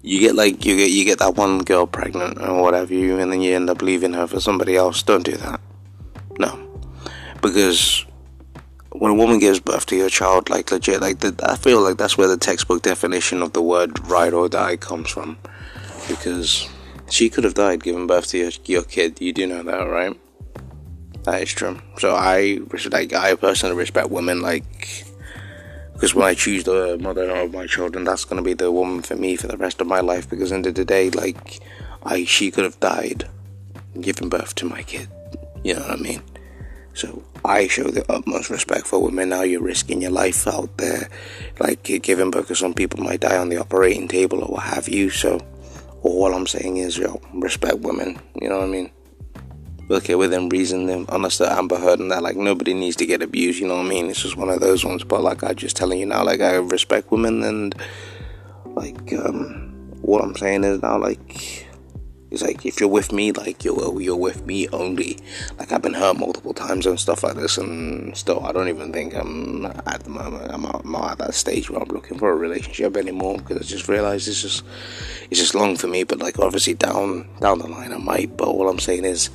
you 0.02 0.20
get 0.20 0.36
like 0.36 0.66
you 0.66 0.76
get 0.78 0.92
you 0.92 1.06
get 1.06 1.20
that 1.20 1.36
one 1.36 1.60
girl 1.60 1.88
pregnant 1.88 2.40
or 2.40 2.62
whatever 2.62 2.94
you, 2.94 3.20
and 3.20 3.32
then 3.32 3.42
you 3.42 3.56
end 3.56 3.70
up 3.70 3.82
leaving 3.82 4.14
her 4.14 4.28
for 4.28 4.40
somebody 4.40 4.76
else. 4.76 5.02
Don't 5.04 5.24
do 5.24 5.38
that. 5.38 5.60
No, 6.38 6.82
because 7.42 8.06
when 8.92 9.12
a 9.12 9.16
woman 9.16 9.40
gives 9.40 9.60
birth 9.60 9.86
to 9.88 9.96
your 9.96 10.10
child, 10.10 10.50
like 10.50 10.72
legit, 10.72 11.02
like 11.02 11.20
the, 11.20 11.36
I 11.44 11.56
feel 11.56 11.82
like 11.82 11.98
that's 11.98 12.18
where 12.18 12.28
the 12.28 12.38
textbook 12.38 12.84
definition 12.84 13.42
of 13.42 13.54
the 13.54 13.62
word 13.62 14.08
"ride 14.08 14.34
or 14.34 14.48
die" 14.50 14.78
comes 14.78 15.10
from, 15.10 15.38
because 16.08 16.70
she 17.10 17.30
could 17.30 17.44
have 17.44 17.54
died 17.56 17.84
giving 17.84 18.08
birth 18.08 18.28
to 18.28 18.38
your, 18.38 18.52
your 18.66 18.84
kid. 18.84 19.20
You 19.20 19.34
do 19.34 19.48
know 19.48 19.64
that, 19.64 19.84
right? 19.90 20.16
That 21.24 21.42
is 21.42 21.52
true. 21.52 21.80
So 21.98 22.16
I 22.16 22.60
like 22.92 23.14
I 23.14 23.36
personally 23.36 23.76
respect 23.76 24.10
women 24.10 24.42
like 24.42 25.06
because 25.94 26.14
when 26.14 26.28
I 26.28 26.34
choose 26.34 26.66
the 26.66 26.98
mother 27.00 27.30
of 27.30 27.54
my 27.54 27.66
children, 27.66 28.04
that's 28.04 28.26
gonna 28.26 28.42
be 28.42 28.54
the 28.54 28.72
woman 28.72 29.02
for 29.02 29.16
me 29.16 29.38
for 29.38 29.48
the 29.48 29.58
rest 29.58 29.80
of 29.80 29.88
my 29.88 30.02
life. 30.02 30.30
Because 30.30 30.52
end 30.52 30.68
of 30.68 30.76
the 30.76 30.84
day, 30.84 31.10
like 31.12 31.62
I 32.04 32.26
she 32.26 32.52
could 32.52 32.66
have 32.66 32.80
died 32.80 33.30
giving 34.02 34.30
birth 34.30 34.56
to 34.56 34.66
my 34.66 34.84
kid. 34.84 35.08
You 35.64 35.76
know 35.76 35.82
what 35.82 35.92
I 35.92 35.96
mean? 35.96 36.22
So 36.94 37.24
I 37.46 37.68
show 37.68 37.84
the 37.84 38.10
utmost 38.12 38.50
respect 38.50 38.86
for 38.86 39.02
women. 39.02 39.30
Now 39.30 39.44
you're 39.44 39.62
risking 39.62 40.02
your 40.02 40.12
life 40.12 40.46
out 40.48 40.78
there, 40.78 41.10
like 41.60 41.84
giving 41.84 42.32
birth. 42.32 42.44
Because 42.46 42.60
some 42.60 42.74
people 42.74 43.04
might 43.04 43.22
die 43.22 43.38
on 43.38 43.50
the 43.50 43.58
operating 43.58 44.08
table 44.08 44.44
or 44.44 44.48
what 44.48 44.64
have 44.64 44.90
you. 44.90 45.10
So 45.10 45.40
all 46.04 46.34
I'm 46.34 46.48
saying 46.48 46.78
is, 46.78 46.98
yo, 46.98 47.22
respect 47.34 47.80
women. 47.80 48.20
You 48.40 48.50
know 48.50 48.60
what 48.60 48.66
I 48.66 48.72
mean? 48.72 48.92
Okay, 49.90 50.16
within 50.16 50.50
reason, 50.50 50.86
them, 50.86 51.06
unless 51.10 51.38
the 51.38 51.52
Amber 51.52 51.78
Heard 51.78 52.00
and 52.00 52.12
that, 52.12 52.24
like, 52.24 52.36
nobody 52.36 52.74
needs 52.74 52.96
to 52.98 53.06
get 53.06 53.22
abused, 53.22 53.60
you 53.60 53.68
know 53.68 53.78
what 53.78 53.86
I 53.86 53.90
mean? 53.90 54.10
It's 54.10 54.22
just 54.22 54.38
one 54.38 54.50
of 54.50 54.60
those 54.60 54.86
ones. 54.86 55.04
But, 55.04 55.22
like, 55.22 55.44
I 55.44 55.54
just 55.54 55.76
telling 55.76 56.00
you 56.00 56.06
now, 56.06 56.24
like, 56.24 56.42
I 56.42 56.56
respect 56.56 57.12
women, 57.12 57.44
and, 57.44 57.76
like, 58.66 59.14
um, 59.14 59.72
what 60.02 60.24
I'm 60.24 60.36
saying 60.36 60.64
is 60.64 60.82
now, 60.82 60.98
like, 60.98 61.68
it's 62.34 62.42
like 62.42 62.66
if 62.66 62.80
you're 62.80 62.90
with 62.90 63.12
me, 63.12 63.32
like 63.32 63.64
you're 63.64 64.02
you're 64.02 64.16
with 64.16 64.48
me 64.48 64.68
only. 64.70 65.20
Like 65.60 65.72
I've 65.72 65.84
been 65.84 65.94
hurt 65.94 66.18
multiple 66.18 66.52
times 66.52 66.88
and 66.88 67.00
stuff 67.00 67.22
like 67.22 67.36
this, 67.36 67.60
and 67.60 68.18
still 68.18 68.44
I 68.44 68.52
don't 68.52 68.70
even 68.70 68.92
think 68.92 69.14
I'm 69.14 69.68
at 69.68 70.04
the 70.04 70.10
moment 70.10 70.52
I'm, 70.52 70.66
I'm 70.66 70.92
not 70.92 71.12
at 71.12 71.18
that 71.20 71.36
stage 71.36 71.70
where 71.70 71.80
I'm 71.80 71.90
looking 71.90 72.18
for 72.18 72.32
a 72.32 72.36
relationship 72.36 72.98
anymore 72.98 73.38
because 73.38 73.58
I 73.58 73.64
just 73.64 73.88
realized 73.88 74.28
it's 74.28 74.42
just 74.42 74.64
it's 75.30 75.40
just 75.40 75.54
long 75.54 75.76
for 75.76 75.86
me. 75.86 76.06
But 76.06 76.22
like 76.22 76.40
obviously 76.40 76.74
down 76.74 77.30
down 77.40 77.60
the 77.60 77.68
line 77.68 77.94
I 77.94 77.98
might. 77.98 78.36
But 78.36 78.48
all 78.48 78.68
I'm 78.68 78.80
saying 78.80 79.06
is 79.06 79.30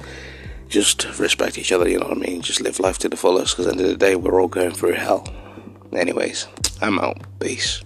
just 0.69 1.19
respect 1.19 1.59
each 1.59 1.73
other, 1.73 1.89
you 1.89 1.99
know 1.99 2.09
what 2.09 2.19
I 2.19 2.21
mean? 2.21 2.43
Just 2.43 2.61
live 2.61 2.79
life 2.79 2.99
to 2.99 3.09
the 3.09 3.17
fullest 3.17 3.57
because 3.57 3.67
at 3.67 3.77
the 3.77 3.83
end 3.83 3.93
of 3.93 3.99
the 3.99 4.07
day, 4.07 4.17
we're 4.17 4.41
all 4.41 4.49
going 4.49 4.73
through 4.73 4.93
hell. 4.93 5.27
Anyways, 5.93 6.47
I'm 6.81 6.99
out. 6.99 7.19
Peace. 7.41 7.83